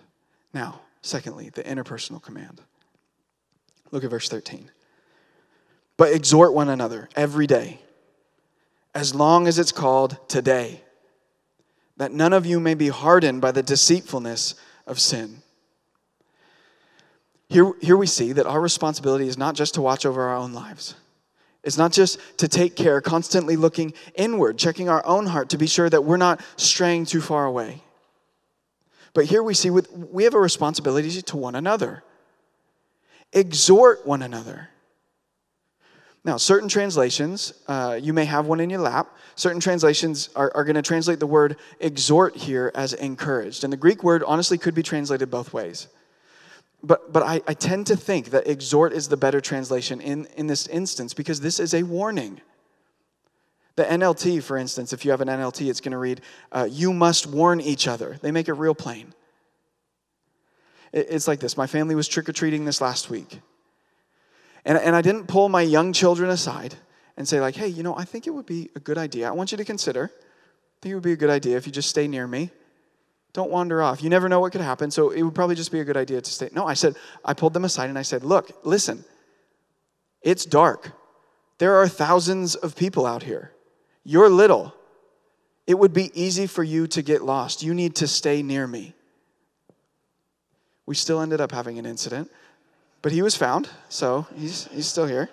Now, 0.53 0.81
secondly, 1.01 1.49
the 1.49 1.63
interpersonal 1.63 2.21
command. 2.21 2.61
Look 3.91 4.03
at 4.03 4.09
verse 4.09 4.29
13. 4.29 4.71
But 5.97 6.13
exhort 6.13 6.53
one 6.53 6.69
another 6.69 7.09
every 7.15 7.45
day, 7.45 7.79
as 8.95 9.13
long 9.13 9.47
as 9.47 9.59
it's 9.59 9.71
called 9.71 10.17
today, 10.27 10.81
that 11.97 12.11
none 12.11 12.33
of 12.33 12.45
you 12.45 12.59
may 12.59 12.73
be 12.73 12.87
hardened 12.87 13.41
by 13.41 13.51
the 13.51 13.61
deceitfulness 13.61 14.55
of 14.87 14.99
sin. 14.99 15.41
Here, 17.49 17.71
here 17.81 17.97
we 17.97 18.05
see 18.05 18.31
that 18.33 18.45
our 18.45 18.61
responsibility 18.61 19.27
is 19.27 19.37
not 19.37 19.55
just 19.55 19.73
to 19.73 19.81
watch 19.81 20.05
over 20.05 20.21
our 20.21 20.35
own 20.35 20.53
lives. 20.53 20.95
It's 21.63 21.77
not 21.77 21.91
just 21.91 22.19
to 22.37 22.47
take 22.47 22.75
care, 22.75 23.01
constantly 23.01 23.55
looking 23.55 23.93
inward, 24.15 24.57
checking 24.57 24.87
our 24.87 25.05
own 25.05 25.25
heart 25.25 25.49
to 25.49 25.57
be 25.57 25.67
sure 25.67 25.89
that 25.89 26.05
we're 26.05 26.17
not 26.17 26.41
straying 26.55 27.05
too 27.05 27.21
far 27.21 27.45
away. 27.45 27.83
But 29.13 29.25
here 29.25 29.43
we 29.43 29.53
see 29.55 29.69
we 29.69 30.23
have 30.23 30.35
a 30.35 30.39
responsibility 30.39 31.21
to 31.21 31.37
one 31.37 31.55
another. 31.55 32.03
Exhort 33.33 34.05
one 34.05 34.21
another. 34.21 34.69
Now, 36.23 36.37
certain 36.37 36.69
translations, 36.69 37.53
uh, 37.67 37.97
you 37.99 38.13
may 38.13 38.25
have 38.25 38.45
one 38.45 38.59
in 38.59 38.69
your 38.69 38.81
lap. 38.81 39.15
Certain 39.35 39.59
translations 39.59 40.29
are, 40.35 40.51
are 40.53 40.63
going 40.63 40.75
to 40.75 40.81
translate 40.81 41.19
the 41.19 41.27
word 41.27 41.57
exhort 41.79 42.35
here 42.35 42.71
as 42.75 42.93
encouraged. 42.93 43.63
And 43.63 43.73
the 43.73 43.77
Greek 43.77 44.03
word 44.03 44.23
honestly 44.23 44.57
could 44.57 44.75
be 44.75 44.83
translated 44.83 45.31
both 45.31 45.53
ways. 45.53 45.87
But, 46.81 47.11
but 47.11 47.23
I, 47.23 47.41
I 47.47 47.53
tend 47.53 47.87
to 47.87 47.95
think 47.95 48.29
that 48.29 48.47
exhort 48.47 48.93
is 48.93 49.09
the 49.09 49.17
better 49.17 49.41
translation 49.41 49.99
in, 49.99 50.27
in 50.37 50.47
this 50.47 50.67
instance 50.67 51.13
because 51.13 51.41
this 51.41 51.59
is 51.59 51.73
a 51.73 51.83
warning. 51.83 52.39
The 53.75 53.83
NLT, 53.83 54.43
for 54.43 54.57
instance, 54.57 54.93
if 54.93 55.03
you 55.03 55.11
have 55.11 55.21
an 55.21 55.27
NLT, 55.27 55.69
it's 55.69 55.81
going 55.81 55.91
to 55.91 55.97
read, 55.97 56.21
uh, 56.51 56.67
You 56.69 56.93
must 56.93 57.27
warn 57.27 57.61
each 57.61 57.87
other. 57.87 58.17
They 58.21 58.31
make 58.31 58.47
it 58.47 58.53
real 58.53 58.75
plain. 58.75 59.13
It's 60.91 61.27
like 61.27 61.39
this 61.39 61.55
My 61.55 61.67
family 61.67 61.95
was 61.95 62.07
trick 62.07 62.27
or 62.27 62.33
treating 62.33 62.65
this 62.65 62.81
last 62.81 63.09
week. 63.09 63.39
And, 64.65 64.77
and 64.77 64.95
I 64.95 65.01
didn't 65.01 65.27
pull 65.27 65.49
my 65.49 65.61
young 65.61 65.93
children 65.93 66.29
aside 66.29 66.75
and 67.15 67.27
say, 67.27 67.39
like, 67.39 67.55
hey, 67.55 67.67
you 67.67 67.83
know, 67.83 67.97
I 67.97 68.05
think 68.05 68.27
it 68.27 68.31
would 68.31 68.45
be 68.45 68.69
a 68.75 68.79
good 68.79 68.97
idea. 68.97 69.27
I 69.27 69.31
want 69.31 69.51
you 69.51 69.57
to 69.57 69.65
consider, 69.65 70.11
I 70.13 70.75
think 70.81 70.91
it 70.91 70.95
would 70.95 71.03
be 71.03 71.13
a 71.13 71.17
good 71.17 71.29
idea 71.29 71.57
if 71.57 71.65
you 71.65 71.71
just 71.71 71.89
stay 71.89 72.07
near 72.07 72.27
me. 72.27 72.51
Don't 73.33 73.51
wander 73.51 73.81
off. 73.81 74.01
You 74.01 74.09
never 74.09 74.27
know 74.27 74.39
what 74.39 74.51
could 74.51 74.61
happen, 74.61 74.89
so 74.89 75.11
it 75.11 75.21
would 75.21 75.35
probably 75.35 75.55
just 75.55 75.71
be 75.71 75.79
a 75.79 75.83
good 75.83 75.97
idea 75.97 76.19
to 76.19 76.31
stay. 76.31 76.49
No, 76.53 76.65
I 76.65 76.73
said, 76.73 76.95
I 77.23 77.33
pulled 77.33 77.53
them 77.53 77.65
aside 77.65 77.89
and 77.89 77.97
I 77.97 78.01
said, 78.01 78.23
look, 78.23 78.51
listen, 78.63 79.05
it's 80.21 80.45
dark. 80.45 80.91
There 81.59 81.75
are 81.75 81.87
thousands 81.87 82.55
of 82.55 82.75
people 82.75 83.05
out 83.05 83.23
here. 83.23 83.51
You're 84.03 84.29
little. 84.29 84.73
It 85.67 85.77
would 85.77 85.93
be 85.93 86.09
easy 86.19 86.47
for 86.47 86.63
you 86.63 86.87
to 86.87 87.01
get 87.03 87.21
lost. 87.21 87.61
You 87.61 87.73
need 87.73 87.95
to 87.97 88.07
stay 88.07 88.41
near 88.41 88.65
me. 88.65 88.95
We 90.87 90.95
still 90.95 91.21
ended 91.21 91.39
up 91.39 91.51
having 91.51 91.77
an 91.77 91.85
incident, 91.85 92.31
but 93.03 93.11
he 93.11 93.21
was 93.21 93.35
found, 93.35 93.69
so 93.89 94.25
he's, 94.35 94.65
he's 94.71 94.87
still 94.87 95.05
here. 95.05 95.29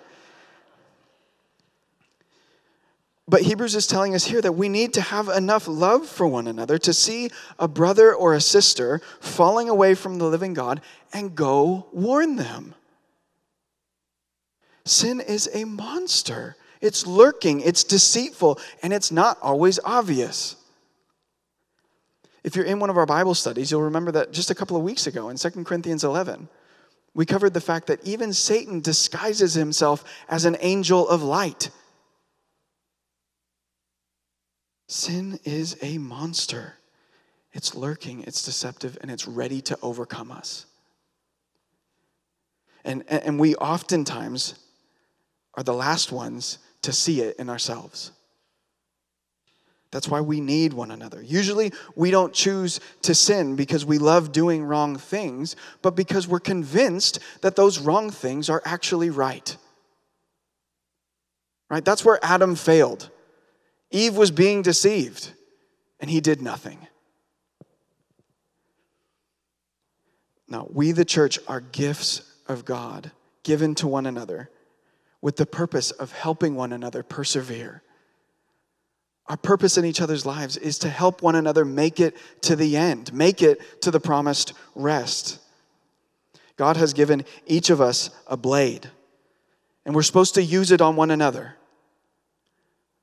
But 3.29 3.41
Hebrews 3.41 3.75
is 3.75 3.87
telling 3.87 4.15
us 4.15 4.23
here 4.23 4.41
that 4.41 4.53
we 4.53 4.69
need 4.69 4.93
to 4.93 5.01
have 5.01 5.27
enough 5.27 5.67
love 5.67 6.07
for 6.07 6.25
one 6.25 6.47
another 6.47 6.77
to 6.79 6.93
see 6.93 7.29
a 7.59 7.67
brother 7.67 8.13
or 8.13 8.33
a 8.33 8.41
sister 8.41 9.01
falling 9.19 9.67
away 9.67 9.95
from 9.95 10.17
the 10.17 10.25
living 10.25 10.53
God 10.53 10.81
and 11.11 11.35
go 11.35 11.87
warn 11.91 12.37
them. 12.37 12.73
Sin 14.85 15.19
is 15.19 15.49
a 15.53 15.65
monster. 15.65 16.55
It's 16.79 17.05
lurking, 17.05 17.59
it's 17.59 17.83
deceitful, 17.83 18.59
and 18.81 18.93
it's 18.93 19.11
not 19.11 19.37
always 19.41 19.79
obvious. 19.83 20.55
If 22.45 22.55
you're 22.55 22.63
in 22.63 22.79
one 22.79 22.89
of 22.89 22.95
our 22.95 23.05
Bible 23.05 23.35
studies, 23.35 23.71
you'll 23.71 23.81
remember 23.81 24.13
that 24.13 24.31
just 24.31 24.51
a 24.51 24.55
couple 24.55 24.77
of 24.77 24.83
weeks 24.83 25.05
ago 25.05 25.27
in 25.27 25.35
2 25.35 25.49
Corinthians 25.65 26.05
11, 26.05 26.47
we 27.13 27.25
covered 27.25 27.53
the 27.53 27.59
fact 27.59 27.87
that 27.87 28.05
even 28.07 28.31
Satan 28.31 28.79
disguises 28.79 29.53
himself 29.53 30.05
as 30.29 30.45
an 30.45 30.55
angel 30.61 31.09
of 31.09 31.21
light. 31.23 31.71
Sin 34.87 35.39
is 35.43 35.77
a 35.81 35.97
monster. 35.97 36.75
It's 37.51 37.75
lurking, 37.75 38.23
it's 38.23 38.43
deceptive, 38.43 38.97
and 39.01 39.11
it's 39.11 39.27
ready 39.27 39.61
to 39.61 39.77
overcome 39.81 40.31
us. 40.31 40.65
And, 42.85 43.03
and 43.09 43.39
we 43.39 43.55
oftentimes 43.55 44.55
are 45.55 45.63
the 45.63 45.73
last 45.73 46.11
ones 46.11 46.59
to 46.83 46.93
see 46.93 47.21
it 47.21 47.35
in 47.37 47.49
ourselves. 47.49 48.11
That's 49.91 50.07
why 50.07 50.21
we 50.21 50.41
need 50.41 50.73
one 50.73 50.91
another. 50.91 51.21
Usually, 51.21 51.71
we 51.95 52.11
don't 52.11 52.33
choose 52.33 52.79
to 53.01 53.15
sin 53.15 53.55
because 53.55 53.85
we 53.85 53.97
love 53.97 54.31
doing 54.31 54.63
wrong 54.63 54.97
things, 54.97 55.55
but 55.81 55.95
because 55.95 56.27
we're 56.27 56.39
convinced 56.39 57.19
that 57.41 57.55
those 57.55 57.79
wrong 57.79 58.09
things 58.09 58.49
are 58.49 58.61
actually 58.65 59.09
right. 59.09 59.55
Right? 61.69 61.83
That's 61.83 62.05
where 62.05 62.19
Adam 62.21 62.55
failed. 62.55 63.09
Eve 63.91 64.17
was 64.17 64.31
being 64.31 64.61
deceived, 64.61 65.31
and 65.99 66.09
he 66.09 66.19
did 66.19 66.41
nothing. 66.41 66.87
Now, 70.47 70.67
we, 70.71 70.91
the 70.91 71.05
church, 71.05 71.39
are 71.47 71.59
gifts 71.59 72.21
of 72.47 72.65
God 72.65 73.11
given 73.43 73.75
to 73.75 73.87
one 73.87 74.05
another 74.05 74.49
with 75.21 75.35
the 75.35 75.45
purpose 75.45 75.91
of 75.91 76.11
helping 76.11 76.55
one 76.55 76.71
another 76.71 77.03
persevere. 77.03 77.81
Our 79.27 79.37
purpose 79.37 79.77
in 79.77 79.83
each 79.83 79.99
other's 79.99 80.25
lives 80.25 80.55
is 80.55 80.79
to 80.79 80.89
help 80.89 81.21
one 81.21 81.35
another 81.35 81.65
make 81.65 81.99
it 81.99 82.15
to 82.41 82.55
the 82.55 82.77
end, 82.77 83.13
make 83.13 83.41
it 83.41 83.81
to 83.81 83.91
the 83.91 83.99
promised 83.99 84.53
rest. 84.73 85.39
God 86.55 86.77
has 86.77 86.93
given 86.93 87.25
each 87.45 87.69
of 87.69 87.81
us 87.81 88.09
a 88.25 88.37
blade, 88.37 88.89
and 89.85 89.93
we're 89.93 90.01
supposed 90.01 90.35
to 90.35 90.43
use 90.43 90.71
it 90.71 90.81
on 90.81 90.95
one 90.95 91.11
another 91.11 91.56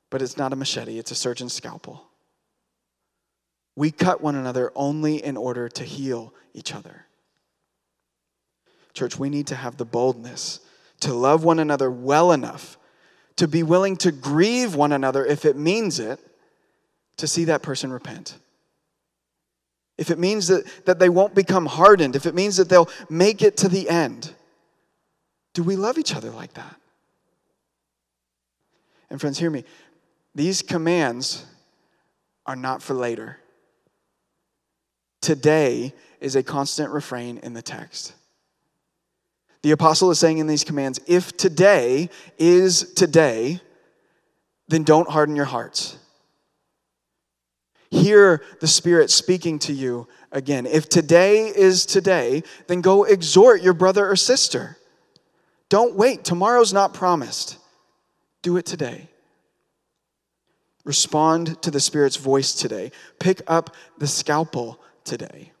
but 0.09 0.21
it's 0.21 0.37
not 0.37 0.53
a 0.53 0.55
machete, 0.55 0.97
it's 0.97 1.11
a 1.11 1.15
surgeon's 1.15 1.53
scalpel. 1.53 2.05
We 3.75 3.91
cut 3.91 4.21
one 4.21 4.35
another 4.35 4.71
only 4.75 5.23
in 5.23 5.35
order 5.35 5.67
to 5.69 5.83
heal 5.83 6.33
each 6.53 6.73
other. 6.73 7.05
Church, 8.93 9.19
we 9.19 9.29
need 9.29 9.47
to 9.47 9.55
have 9.55 9.75
the 9.75 9.85
boldness 9.85 10.61
to 11.01 11.13
love 11.13 11.43
one 11.43 11.59
another 11.59 11.91
well 11.91 12.31
enough 12.31 12.77
to 13.35 13.47
be 13.47 13.63
willing 13.63 13.97
to 13.97 14.11
grieve 14.11 14.75
one 14.75 14.91
another 14.91 15.25
if 15.25 15.45
it 15.45 15.57
means 15.57 15.99
it, 15.99 16.19
to 17.17 17.27
see 17.27 17.45
that 17.45 17.61
person 17.61 17.91
repent. 17.91 18.37
If 19.97 20.09
it 20.09 20.19
means 20.19 20.47
that, 20.47 20.65
that 20.85 20.99
they 20.99 21.09
won't 21.09 21.35
become 21.35 21.65
hardened, 21.65 22.15
if 22.15 22.25
it 22.25 22.35
means 22.35 22.57
that 22.57 22.69
they'll 22.69 22.89
make 23.09 23.41
it 23.41 23.57
to 23.57 23.69
the 23.69 23.89
end, 23.89 24.33
do 25.53 25.63
we 25.63 25.75
love 25.75 25.97
each 25.97 26.15
other 26.15 26.31
like 26.31 26.53
that? 26.53 26.75
And 29.09 29.21
friends, 29.21 29.37
hear 29.37 29.49
me. 29.49 29.63
These 30.35 30.61
commands 30.61 31.45
are 32.45 32.57
not 32.57 32.83
for 32.83 32.93
later. 32.93 33.39
Today 35.21 35.93
is 36.19 36.35
a 36.35 36.43
constant 36.43 36.91
refrain 36.91 37.39
in 37.39 37.53
the 37.53 37.61
text. 37.61 38.13
The 39.63 39.71
apostle 39.71 40.11
is 40.11 40.19
saying 40.19 40.37
in 40.37 40.45
these 40.45 40.63
commands 40.63 40.99
if 41.07 41.35
today 41.35 42.09
is 42.37 42.93
today, 42.93 43.61
then 44.67 44.83
don't 44.83 45.09
harden 45.09 45.35
your 45.35 45.45
hearts. 45.45 45.97
Hear 47.89 48.43
the 48.59 48.67
Spirit 48.67 49.09
speaking 49.09 49.57
to 49.59 49.73
you 49.73 50.07
again. 50.31 50.65
If 50.65 50.89
today 50.89 51.47
is 51.47 51.85
today, 51.85 52.43
then 52.67 52.81
go 52.81 53.05
exhort 53.05 53.61
your 53.61 53.73
brother 53.73 54.07
or 54.07 54.15
sister. 54.15 54.77
Don't 55.69 55.95
wait. 55.95 56.23
Tomorrow's 56.23 56.73
not 56.73 56.93
promised. 56.93 57.57
Do 58.41 58.57
it 58.57 58.65
today. 58.65 59.09
Respond 60.85 61.61
to 61.63 61.71
the 61.71 61.79
Spirit's 61.79 62.15
voice 62.15 62.53
today. 62.53 62.91
Pick 63.19 63.41
up 63.47 63.75
the 63.97 64.07
scalpel 64.07 64.79
today. 65.03 65.51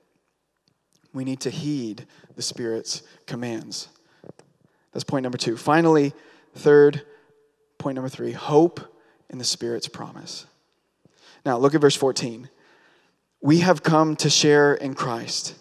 We 1.13 1.25
need 1.25 1.41
to 1.41 1.49
heed 1.49 2.05
the 2.35 2.41
Spirit's 2.41 3.01
commands. 3.25 3.89
That's 4.93 5.03
point 5.03 5.23
number 5.23 5.37
two. 5.37 5.57
Finally, 5.57 6.13
third, 6.53 7.01
point 7.77 7.95
number 7.95 8.09
three 8.09 8.31
hope 8.31 8.79
in 9.29 9.39
the 9.39 9.43
Spirit's 9.43 9.87
promise. 9.87 10.45
Now, 11.45 11.57
look 11.57 11.73
at 11.73 11.81
verse 11.81 11.95
14. 11.95 12.49
We 13.41 13.59
have 13.59 13.83
come 13.83 14.15
to 14.17 14.29
share 14.29 14.73
in 14.73 14.93
Christ, 14.93 15.55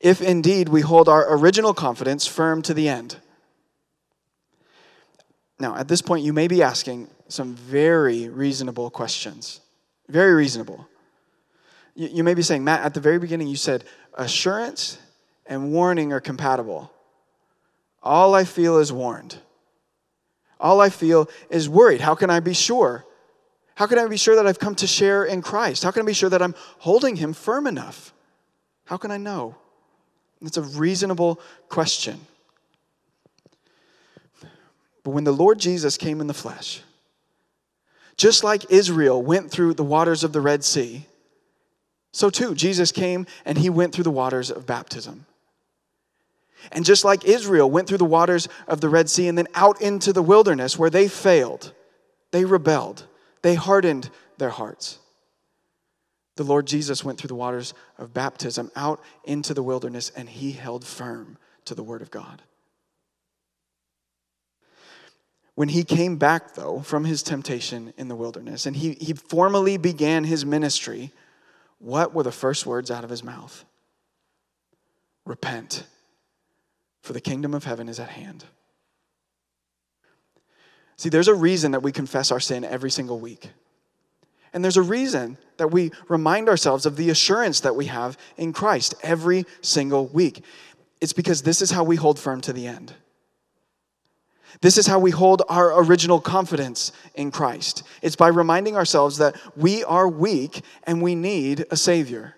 if 0.00 0.20
indeed 0.20 0.68
we 0.68 0.82
hold 0.82 1.08
our 1.08 1.34
original 1.36 1.74
confidence 1.74 2.26
firm 2.26 2.62
to 2.62 2.74
the 2.74 2.88
end. 2.88 3.16
Now, 5.58 5.76
at 5.76 5.88
this 5.88 6.02
point, 6.02 6.24
you 6.24 6.32
may 6.32 6.48
be 6.48 6.62
asking 6.62 7.08
some 7.28 7.54
very 7.54 8.28
reasonable 8.28 8.90
questions. 8.90 9.60
Very 10.08 10.34
reasonable. 10.34 10.86
You, 11.94 12.08
you 12.08 12.24
may 12.24 12.34
be 12.34 12.42
saying, 12.42 12.64
Matt, 12.64 12.82
at 12.82 12.94
the 12.94 13.00
very 13.00 13.18
beginning, 13.18 13.48
you 13.48 13.56
said 13.56 13.84
assurance 14.14 14.98
and 15.46 15.72
warning 15.72 16.12
are 16.12 16.20
compatible. 16.20 16.90
All 18.02 18.34
I 18.34 18.44
feel 18.44 18.78
is 18.78 18.92
warned. 18.92 19.38
All 20.60 20.80
I 20.80 20.88
feel 20.88 21.28
is 21.50 21.68
worried. 21.68 22.00
How 22.00 22.14
can 22.14 22.30
I 22.30 22.40
be 22.40 22.54
sure? 22.54 23.04
How 23.74 23.86
can 23.86 23.98
I 23.98 24.06
be 24.06 24.16
sure 24.16 24.36
that 24.36 24.46
I've 24.46 24.58
come 24.58 24.74
to 24.76 24.86
share 24.86 25.24
in 25.24 25.42
Christ? 25.42 25.82
How 25.82 25.90
can 25.90 26.02
I 26.02 26.06
be 26.06 26.14
sure 26.14 26.30
that 26.30 26.40
I'm 26.40 26.54
holding 26.78 27.16
Him 27.16 27.34
firm 27.34 27.66
enough? 27.66 28.14
How 28.86 28.96
can 28.96 29.10
I 29.10 29.18
know? 29.18 29.56
That's 30.40 30.56
a 30.56 30.62
reasonable 30.62 31.40
question. 31.68 32.20
But 35.02 35.10
when 35.10 35.24
the 35.24 35.32
Lord 35.32 35.58
Jesus 35.58 35.96
came 35.96 36.20
in 36.20 36.26
the 36.26 36.34
flesh, 36.34 36.82
just 38.16 38.44
like 38.44 38.70
Israel 38.70 39.22
went 39.22 39.50
through 39.50 39.74
the 39.74 39.84
waters 39.84 40.24
of 40.24 40.32
the 40.32 40.40
Red 40.40 40.64
Sea, 40.64 41.06
so 42.12 42.30
too 42.30 42.54
Jesus 42.54 42.92
came 42.92 43.26
and 43.44 43.58
he 43.58 43.68
went 43.68 43.94
through 43.94 44.04
the 44.04 44.10
waters 44.10 44.50
of 44.50 44.66
baptism. 44.66 45.26
And 46.72 46.84
just 46.84 47.04
like 47.04 47.24
Israel 47.24 47.70
went 47.70 47.86
through 47.86 47.98
the 47.98 48.04
waters 48.04 48.48
of 48.66 48.80
the 48.80 48.88
Red 48.88 49.10
Sea 49.10 49.28
and 49.28 49.36
then 49.36 49.48
out 49.54 49.80
into 49.80 50.12
the 50.12 50.22
wilderness 50.22 50.78
where 50.78 50.90
they 50.90 51.08
failed, 51.08 51.72
they 52.32 52.44
rebelled, 52.44 53.06
they 53.42 53.54
hardened 53.54 54.10
their 54.38 54.50
hearts. 54.50 54.98
The 56.36 56.44
Lord 56.44 56.66
Jesus 56.66 57.04
went 57.04 57.18
through 57.18 57.28
the 57.28 57.34
waters 57.34 57.74
of 57.98 58.14
baptism 58.14 58.70
out 58.74 59.02
into 59.24 59.54
the 59.54 59.62
wilderness 59.62 60.10
and 60.16 60.28
he 60.28 60.52
held 60.52 60.84
firm 60.84 61.38
to 61.66 61.74
the 61.74 61.82
Word 61.82 62.02
of 62.02 62.10
God. 62.10 62.42
When 65.56 65.70
he 65.70 65.84
came 65.84 66.16
back, 66.16 66.54
though, 66.54 66.80
from 66.80 67.06
his 67.06 67.22
temptation 67.22 67.94
in 67.96 68.08
the 68.08 68.14
wilderness 68.14 68.66
and 68.66 68.76
he, 68.76 68.92
he 69.00 69.14
formally 69.14 69.78
began 69.78 70.24
his 70.24 70.44
ministry, 70.44 71.12
what 71.78 72.14
were 72.14 72.22
the 72.22 72.30
first 72.30 72.66
words 72.66 72.90
out 72.90 73.04
of 73.04 73.10
his 73.10 73.24
mouth? 73.24 73.64
Repent, 75.24 75.84
for 77.00 77.14
the 77.14 77.22
kingdom 77.22 77.54
of 77.54 77.64
heaven 77.64 77.88
is 77.88 77.98
at 77.98 78.10
hand. 78.10 78.44
See, 80.98 81.08
there's 81.08 81.28
a 81.28 81.34
reason 81.34 81.72
that 81.72 81.82
we 81.82 81.90
confess 81.90 82.30
our 82.30 82.40
sin 82.40 82.62
every 82.62 82.90
single 82.90 83.18
week. 83.18 83.48
And 84.52 84.62
there's 84.62 84.76
a 84.76 84.82
reason 84.82 85.38
that 85.56 85.70
we 85.70 85.90
remind 86.08 86.50
ourselves 86.50 86.84
of 86.84 86.96
the 86.96 87.08
assurance 87.08 87.60
that 87.60 87.76
we 87.76 87.86
have 87.86 88.18
in 88.36 88.52
Christ 88.52 88.94
every 89.02 89.46
single 89.62 90.06
week. 90.06 90.44
It's 91.00 91.14
because 91.14 91.42
this 91.42 91.62
is 91.62 91.70
how 91.70 91.82
we 91.82 91.96
hold 91.96 92.18
firm 92.18 92.42
to 92.42 92.52
the 92.52 92.66
end. 92.66 92.92
This 94.60 94.78
is 94.78 94.86
how 94.86 94.98
we 94.98 95.10
hold 95.10 95.42
our 95.48 95.82
original 95.82 96.20
confidence 96.20 96.92
in 97.14 97.30
Christ. 97.30 97.82
It's 98.02 98.16
by 98.16 98.28
reminding 98.28 98.76
ourselves 98.76 99.18
that 99.18 99.36
we 99.56 99.84
are 99.84 100.08
weak 100.08 100.62
and 100.84 101.02
we 101.02 101.14
need 101.14 101.66
a 101.70 101.76
Savior. 101.76 102.34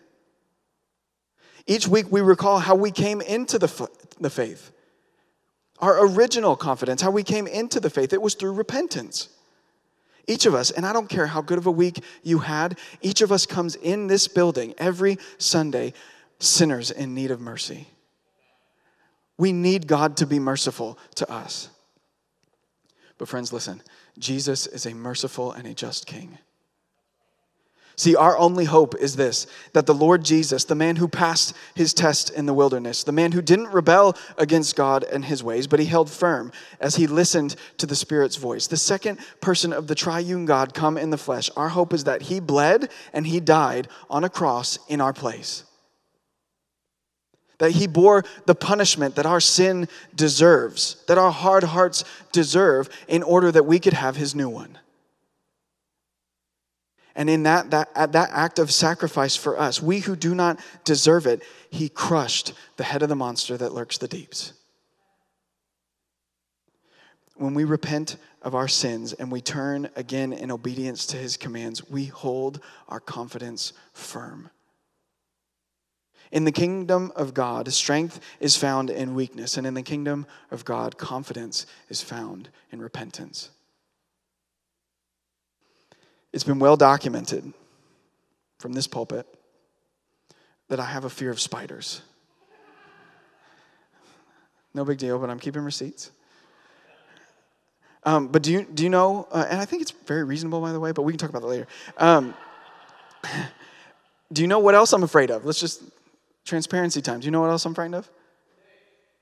Each 1.66 1.86
week 1.86 2.10
we 2.10 2.20
recall 2.20 2.58
how 2.58 2.74
we 2.74 2.90
came 2.90 3.20
into 3.20 3.58
the, 3.58 3.88
the 4.18 4.30
faith. 4.30 4.72
Our 5.80 6.06
original 6.06 6.56
confidence, 6.56 7.02
how 7.02 7.10
we 7.10 7.22
came 7.22 7.46
into 7.46 7.78
the 7.78 7.90
faith, 7.90 8.12
it 8.12 8.22
was 8.22 8.34
through 8.34 8.52
repentance. 8.52 9.28
Each 10.26 10.44
of 10.44 10.54
us, 10.54 10.70
and 10.70 10.84
I 10.84 10.92
don't 10.92 11.08
care 11.08 11.26
how 11.26 11.40
good 11.40 11.58
of 11.58 11.66
a 11.66 11.70
week 11.70 12.02
you 12.22 12.40
had, 12.40 12.78
each 13.00 13.22
of 13.22 13.30
us 13.30 13.46
comes 13.46 13.76
in 13.76 14.08
this 14.08 14.28
building 14.28 14.74
every 14.76 15.18
Sunday, 15.38 15.94
sinners 16.38 16.90
in 16.90 17.14
need 17.14 17.30
of 17.30 17.40
mercy. 17.40 17.86
We 19.38 19.52
need 19.52 19.86
God 19.86 20.16
to 20.18 20.26
be 20.26 20.38
merciful 20.38 20.98
to 21.14 21.30
us. 21.30 21.70
But, 23.18 23.28
friends, 23.28 23.52
listen 23.52 23.82
Jesus 24.18 24.66
is 24.66 24.86
a 24.86 24.94
merciful 24.94 25.52
and 25.52 25.66
a 25.66 25.74
just 25.74 26.06
king. 26.06 26.38
See, 27.98 28.14
our 28.14 28.38
only 28.38 28.64
hope 28.64 28.94
is 28.94 29.16
this 29.16 29.48
that 29.72 29.86
the 29.86 29.94
Lord 29.94 30.24
Jesus, 30.24 30.62
the 30.62 30.76
man 30.76 30.94
who 30.94 31.08
passed 31.08 31.52
his 31.74 31.92
test 31.92 32.30
in 32.30 32.46
the 32.46 32.54
wilderness, 32.54 33.02
the 33.02 33.10
man 33.10 33.32
who 33.32 33.42
didn't 33.42 33.72
rebel 33.72 34.16
against 34.36 34.76
God 34.76 35.02
and 35.02 35.24
his 35.24 35.42
ways, 35.42 35.66
but 35.66 35.80
he 35.80 35.86
held 35.86 36.08
firm 36.08 36.52
as 36.80 36.94
he 36.94 37.08
listened 37.08 37.56
to 37.78 37.86
the 37.86 37.96
Spirit's 37.96 38.36
voice, 38.36 38.68
the 38.68 38.76
second 38.76 39.18
person 39.40 39.72
of 39.72 39.88
the 39.88 39.96
triune 39.96 40.46
God 40.46 40.74
come 40.74 40.96
in 40.96 41.10
the 41.10 41.18
flesh, 41.18 41.50
our 41.56 41.70
hope 41.70 41.92
is 41.92 42.04
that 42.04 42.22
he 42.22 42.38
bled 42.38 42.88
and 43.12 43.26
he 43.26 43.40
died 43.40 43.88
on 44.08 44.22
a 44.22 44.30
cross 44.30 44.78
in 44.86 45.00
our 45.00 45.12
place 45.12 45.64
that 47.58 47.72
he 47.72 47.86
bore 47.86 48.24
the 48.46 48.54
punishment 48.54 49.16
that 49.16 49.26
our 49.26 49.40
sin 49.40 49.88
deserves, 50.14 51.02
that 51.06 51.18
our 51.18 51.32
hard 51.32 51.64
hearts 51.64 52.04
deserve, 52.32 52.88
in 53.08 53.22
order 53.22 53.50
that 53.52 53.66
we 53.66 53.78
could 53.78 53.92
have 53.92 54.16
his 54.16 54.34
new 54.34 54.48
one. 54.48 54.78
And 57.14 57.28
in 57.28 57.42
that, 57.42 57.72
that, 57.72 58.12
that 58.12 58.30
act 58.32 58.60
of 58.60 58.70
sacrifice 58.70 59.34
for 59.34 59.58
us, 59.58 59.82
we 59.82 59.98
who 59.98 60.14
do 60.14 60.36
not 60.36 60.60
deserve 60.84 61.26
it, 61.26 61.42
he 61.68 61.88
crushed 61.88 62.52
the 62.76 62.84
head 62.84 63.02
of 63.02 63.08
the 63.08 63.16
monster 63.16 63.56
that 63.56 63.74
lurks 63.74 63.98
the 63.98 64.06
deeps. 64.06 64.52
When 67.34 67.54
we 67.54 67.64
repent 67.64 68.16
of 68.42 68.54
our 68.54 68.68
sins 68.68 69.12
and 69.14 69.32
we 69.32 69.40
turn 69.40 69.90
again 69.96 70.32
in 70.32 70.52
obedience 70.52 71.06
to 71.06 71.16
his 71.16 71.36
commands, 71.36 71.88
we 71.88 72.04
hold 72.04 72.60
our 72.88 73.00
confidence 73.00 73.72
firm. 73.92 74.50
In 76.30 76.44
the 76.44 76.52
kingdom 76.52 77.12
of 77.16 77.34
God, 77.34 77.72
strength 77.72 78.20
is 78.40 78.56
found 78.56 78.90
in 78.90 79.14
weakness, 79.14 79.56
and 79.56 79.66
in 79.66 79.74
the 79.74 79.82
kingdom 79.82 80.26
of 80.50 80.64
God, 80.64 80.98
confidence 80.98 81.66
is 81.88 82.02
found 82.02 82.50
in 82.70 82.80
repentance. 82.80 83.50
It's 86.32 86.44
been 86.44 86.58
well 86.58 86.76
documented 86.76 87.52
from 88.58 88.72
this 88.72 88.86
pulpit 88.86 89.26
that 90.68 90.78
I 90.78 90.84
have 90.84 91.04
a 91.04 91.10
fear 91.10 91.30
of 91.30 91.40
spiders. 91.40 92.02
No 94.74 94.84
big 94.84 94.98
deal, 94.98 95.18
but 95.18 95.30
I'm 95.30 95.38
keeping 95.38 95.62
receipts. 95.62 96.10
Um, 98.04 98.28
but 98.28 98.42
do 98.42 98.52
you, 98.52 98.62
do 98.64 98.84
you 98.84 98.90
know, 98.90 99.26
uh, 99.32 99.46
and 99.48 99.60
I 99.60 99.64
think 99.64 99.82
it's 99.82 99.90
very 99.90 100.24
reasonable, 100.24 100.60
by 100.60 100.72
the 100.72 100.80
way, 100.80 100.92
but 100.92 101.02
we 101.02 101.12
can 101.12 101.18
talk 101.18 101.30
about 101.30 101.42
that 101.42 101.48
later. 101.48 101.66
Um, 101.96 102.34
do 104.32 104.42
you 104.42 104.48
know 104.48 104.58
what 104.58 104.74
else 104.74 104.92
I'm 104.92 105.02
afraid 105.02 105.30
of? 105.30 105.44
Let's 105.44 105.60
just 105.60 105.82
Transparency 106.48 107.02
time. 107.02 107.20
Do 107.20 107.26
you 107.26 107.30
know 107.30 107.42
what 107.42 107.50
else 107.50 107.66
I'm 107.66 107.74
frightened 107.74 107.96
of? 107.96 108.10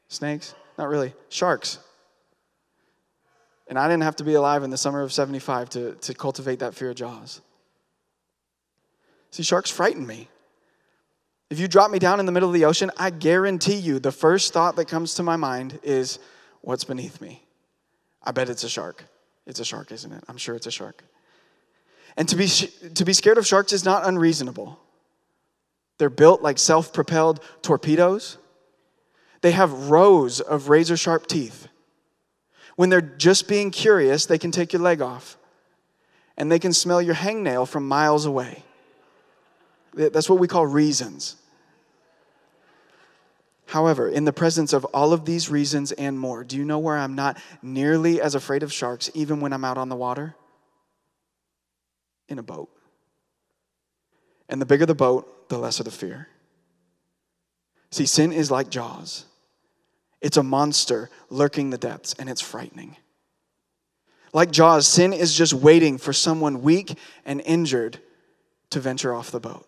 Snakes? 0.06 0.54
Not 0.78 0.88
really. 0.88 1.12
Sharks. 1.28 1.80
And 3.66 3.76
I 3.76 3.88
didn't 3.88 4.04
have 4.04 4.14
to 4.16 4.24
be 4.24 4.34
alive 4.34 4.62
in 4.62 4.70
the 4.70 4.78
summer 4.78 5.02
of 5.02 5.12
75 5.12 5.70
to, 5.70 5.94
to 5.96 6.14
cultivate 6.14 6.60
that 6.60 6.76
fear 6.76 6.90
of 6.90 6.96
Jaws. 6.96 7.40
See, 9.32 9.42
sharks 9.42 9.72
frighten 9.72 10.06
me. 10.06 10.28
If 11.50 11.58
you 11.58 11.66
drop 11.66 11.90
me 11.90 11.98
down 11.98 12.20
in 12.20 12.26
the 12.26 12.32
middle 12.32 12.48
of 12.48 12.54
the 12.54 12.64
ocean, 12.64 12.92
I 12.96 13.10
guarantee 13.10 13.74
you 13.74 13.98
the 13.98 14.12
first 14.12 14.52
thought 14.52 14.76
that 14.76 14.86
comes 14.86 15.14
to 15.14 15.24
my 15.24 15.34
mind 15.34 15.80
is 15.82 16.20
what's 16.60 16.84
beneath 16.84 17.20
me? 17.20 17.42
I 18.22 18.30
bet 18.30 18.48
it's 18.48 18.62
a 18.62 18.68
shark. 18.68 19.04
It's 19.46 19.58
a 19.58 19.64
shark, 19.64 19.90
isn't 19.90 20.12
it? 20.12 20.22
I'm 20.28 20.36
sure 20.36 20.54
it's 20.54 20.68
a 20.68 20.70
shark. 20.70 21.02
And 22.16 22.28
to 22.28 22.36
be, 22.36 22.46
to 22.46 23.04
be 23.04 23.12
scared 23.12 23.36
of 23.36 23.44
sharks 23.48 23.72
is 23.72 23.84
not 23.84 24.06
unreasonable. 24.06 24.78
They're 25.98 26.10
built 26.10 26.42
like 26.42 26.58
self 26.58 26.92
propelled 26.92 27.40
torpedoes. 27.62 28.38
They 29.40 29.52
have 29.52 29.90
rows 29.90 30.40
of 30.40 30.68
razor 30.68 30.96
sharp 30.96 31.26
teeth. 31.26 31.68
When 32.76 32.90
they're 32.90 33.00
just 33.00 33.48
being 33.48 33.70
curious, 33.70 34.26
they 34.26 34.38
can 34.38 34.50
take 34.50 34.72
your 34.72 34.82
leg 34.82 35.00
off. 35.00 35.38
and 36.36 36.52
they 36.52 36.58
can 36.58 36.72
smell 36.72 37.00
your 37.00 37.14
hangnail 37.14 37.66
from 37.66 37.88
miles 37.88 38.26
away. 38.26 38.62
That's 39.94 40.28
what 40.28 40.38
we 40.38 40.46
call 40.46 40.66
reasons. 40.66 41.36
However, 43.66 44.08
in 44.08 44.24
the 44.24 44.32
presence 44.32 44.72
of 44.72 44.84
all 44.86 45.12
of 45.12 45.24
these 45.24 45.48
reasons 45.50 45.92
and 45.92 46.18
more, 46.18 46.44
do 46.44 46.56
you 46.56 46.64
know 46.64 46.78
where 46.78 46.96
I'm 46.96 47.14
not 47.14 47.38
nearly 47.62 48.20
as 48.20 48.34
afraid 48.34 48.62
of 48.62 48.72
sharks 48.72 49.10
even 49.14 49.40
when 49.40 49.52
I'm 49.52 49.64
out 49.64 49.78
on 49.78 49.88
the 49.88 49.96
water? 49.96 50.36
In 52.28 52.38
a 52.38 52.42
boat. 52.42 52.68
And 54.48 54.60
the 54.60 54.66
bigger 54.66 54.86
the 54.86 54.94
boat, 54.94 55.48
the 55.48 55.58
lesser 55.58 55.82
the 55.82 55.90
fear. 55.90 56.28
See, 57.90 58.06
sin 58.06 58.32
is 58.32 58.50
like 58.50 58.70
Jaws. 58.70 59.24
It's 60.20 60.36
a 60.36 60.42
monster 60.42 61.10
lurking 61.30 61.70
the 61.70 61.78
depths, 61.78 62.14
and 62.18 62.28
it's 62.28 62.40
frightening. 62.40 62.96
Like 64.32 64.50
Jaws, 64.50 64.86
sin 64.86 65.12
is 65.12 65.34
just 65.34 65.54
waiting 65.54 65.98
for 65.98 66.12
someone 66.12 66.62
weak 66.62 66.98
and 67.24 67.40
injured 67.44 67.98
to 68.70 68.80
venture 68.80 69.14
off 69.14 69.30
the 69.30 69.40
boat. 69.40 69.66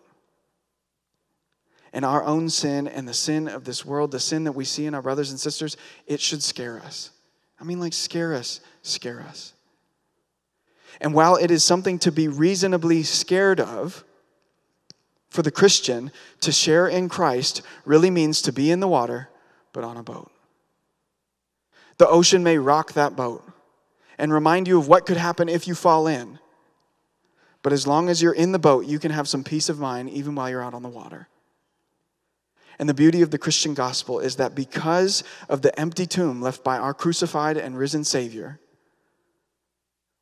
And 1.91 2.05
our 2.05 2.23
own 2.23 2.49
sin 2.49 2.87
and 2.87 3.07
the 3.07 3.13
sin 3.13 3.47
of 3.47 3.63
this 3.63 3.83
world, 3.83 4.11
the 4.11 4.19
sin 4.19 4.43
that 4.43 4.51
we 4.51 4.65
see 4.65 4.85
in 4.85 4.93
our 4.93 5.01
brothers 5.01 5.31
and 5.31 5.39
sisters, 5.39 5.75
it 6.05 6.21
should 6.21 6.43
scare 6.43 6.79
us. 6.79 7.11
I 7.59 7.63
mean, 7.63 7.79
like, 7.79 7.93
scare 7.93 8.33
us, 8.33 8.61
scare 8.83 9.21
us. 9.21 9.53
And 11.01 11.13
while 11.13 11.35
it 11.35 11.51
is 11.51 11.63
something 11.63 11.97
to 11.99 12.11
be 12.11 12.27
reasonably 12.27 13.03
scared 13.03 13.59
of, 13.59 14.03
for 15.29 15.41
the 15.41 15.51
Christian 15.51 16.11
to 16.41 16.51
share 16.51 16.87
in 16.87 17.07
Christ 17.07 17.61
really 17.85 18.09
means 18.09 18.41
to 18.41 18.51
be 18.51 18.71
in 18.71 18.79
the 18.79 18.87
water, 18.87 19.29
but 19.73 19.83
on 19.83 19.97
a 19.97 20.03
boat. 20.03 20.31
The 21.97 22.07
ocean 22.07 22.43
may 22.43 22.57
rock 22.57 22.93
that 22.93 23.15
boat 23.15 23.43
and 24.17 24.33
remind 24.33 24.67
you 24.67 24.77
of 24.79 24.87
what 24.87 25.05
could 25.05 25.17
happen 25.17 25.47
if 25.47 25.67
you 25.67 25.75
fall 25.75 26.07
in. 26.07 26.39
But 27.61 27.73
as 27.73 27.85
long 27.85 28.09
as 28.09 28.21
you're 28.21 28.33
in 28.33 28.53
the 28.53 28.59
boat, 28.59 28.85
you 28.85 28.99
can 28.99 29.11
have 29.11 29.27
some 29.27 29.43
peace 29.43 29.69
of 29.69 29.79
mind 29.79 30.09
even 30.09 30.33
while 30.33 30.49
you're 30.49 30.63
out 30.63 30.73
on 30.73 30.83
the 30.83 30.89
water. 30.89 31.27
And 32.79 32.87
the 32.87 32.93
beauty 32.93 33.21
of 33.21 33.31
the 33.31 33.37
Christian 33.37 33.73
gospel 33.73 34.19
is 34.19 34.37
that 34.37 34.55
because 34.55 35.23
of 35.49 35.61
the 35.61 35.77
empty 35.77 36.05
tomb 36.05 36.41
left 36.41 36.63
by 36.63 36.77
our 36.77 36.93
crucified 36.93 37.57
and 37.57 37.77
risen 37.77 38.05
Savior, 38.05 38.59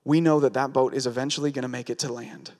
we 0.04 0.20
know 0.20 0.40
that 0.40 0.54
that 0.54 0.74
boat 0.74 0.96
is 0.96 1.06
eventually 1.06 1.52
going 1.52 1.62
to 1.62 1.70
make 1.70 1.92
it 1.92 2.00
to 2.00 2.12
land 2.12 2.52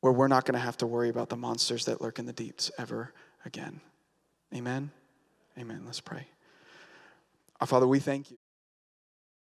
where 0.00 0.12
we're 0.12 0.28
not 0.28 0.44
going 0.44 0.54
to 0.54 0.60
have 0.60 0.76
to 0.78 0.86
worry 0.86 1.08
about 1.08 1.28
the 1.28 1.36
monsters 1.36 1.84
that 1.86 2.00
lurk 2.00 2.18
in 2.18 2.26
the 2.26 2.32
deeps 2.32 2.70
ever 2.78 3.12
again. 3.44 3.80
Amen? 4.54 4.90
Amen. 5.58 5.82
Let's 5.84 6.00
pray. 6.00 6.26
Our 7.60 7.66
Father, 7.66 7.86
we 7.86 7.98
thank 7.98 8.30
you. 8.30 8.38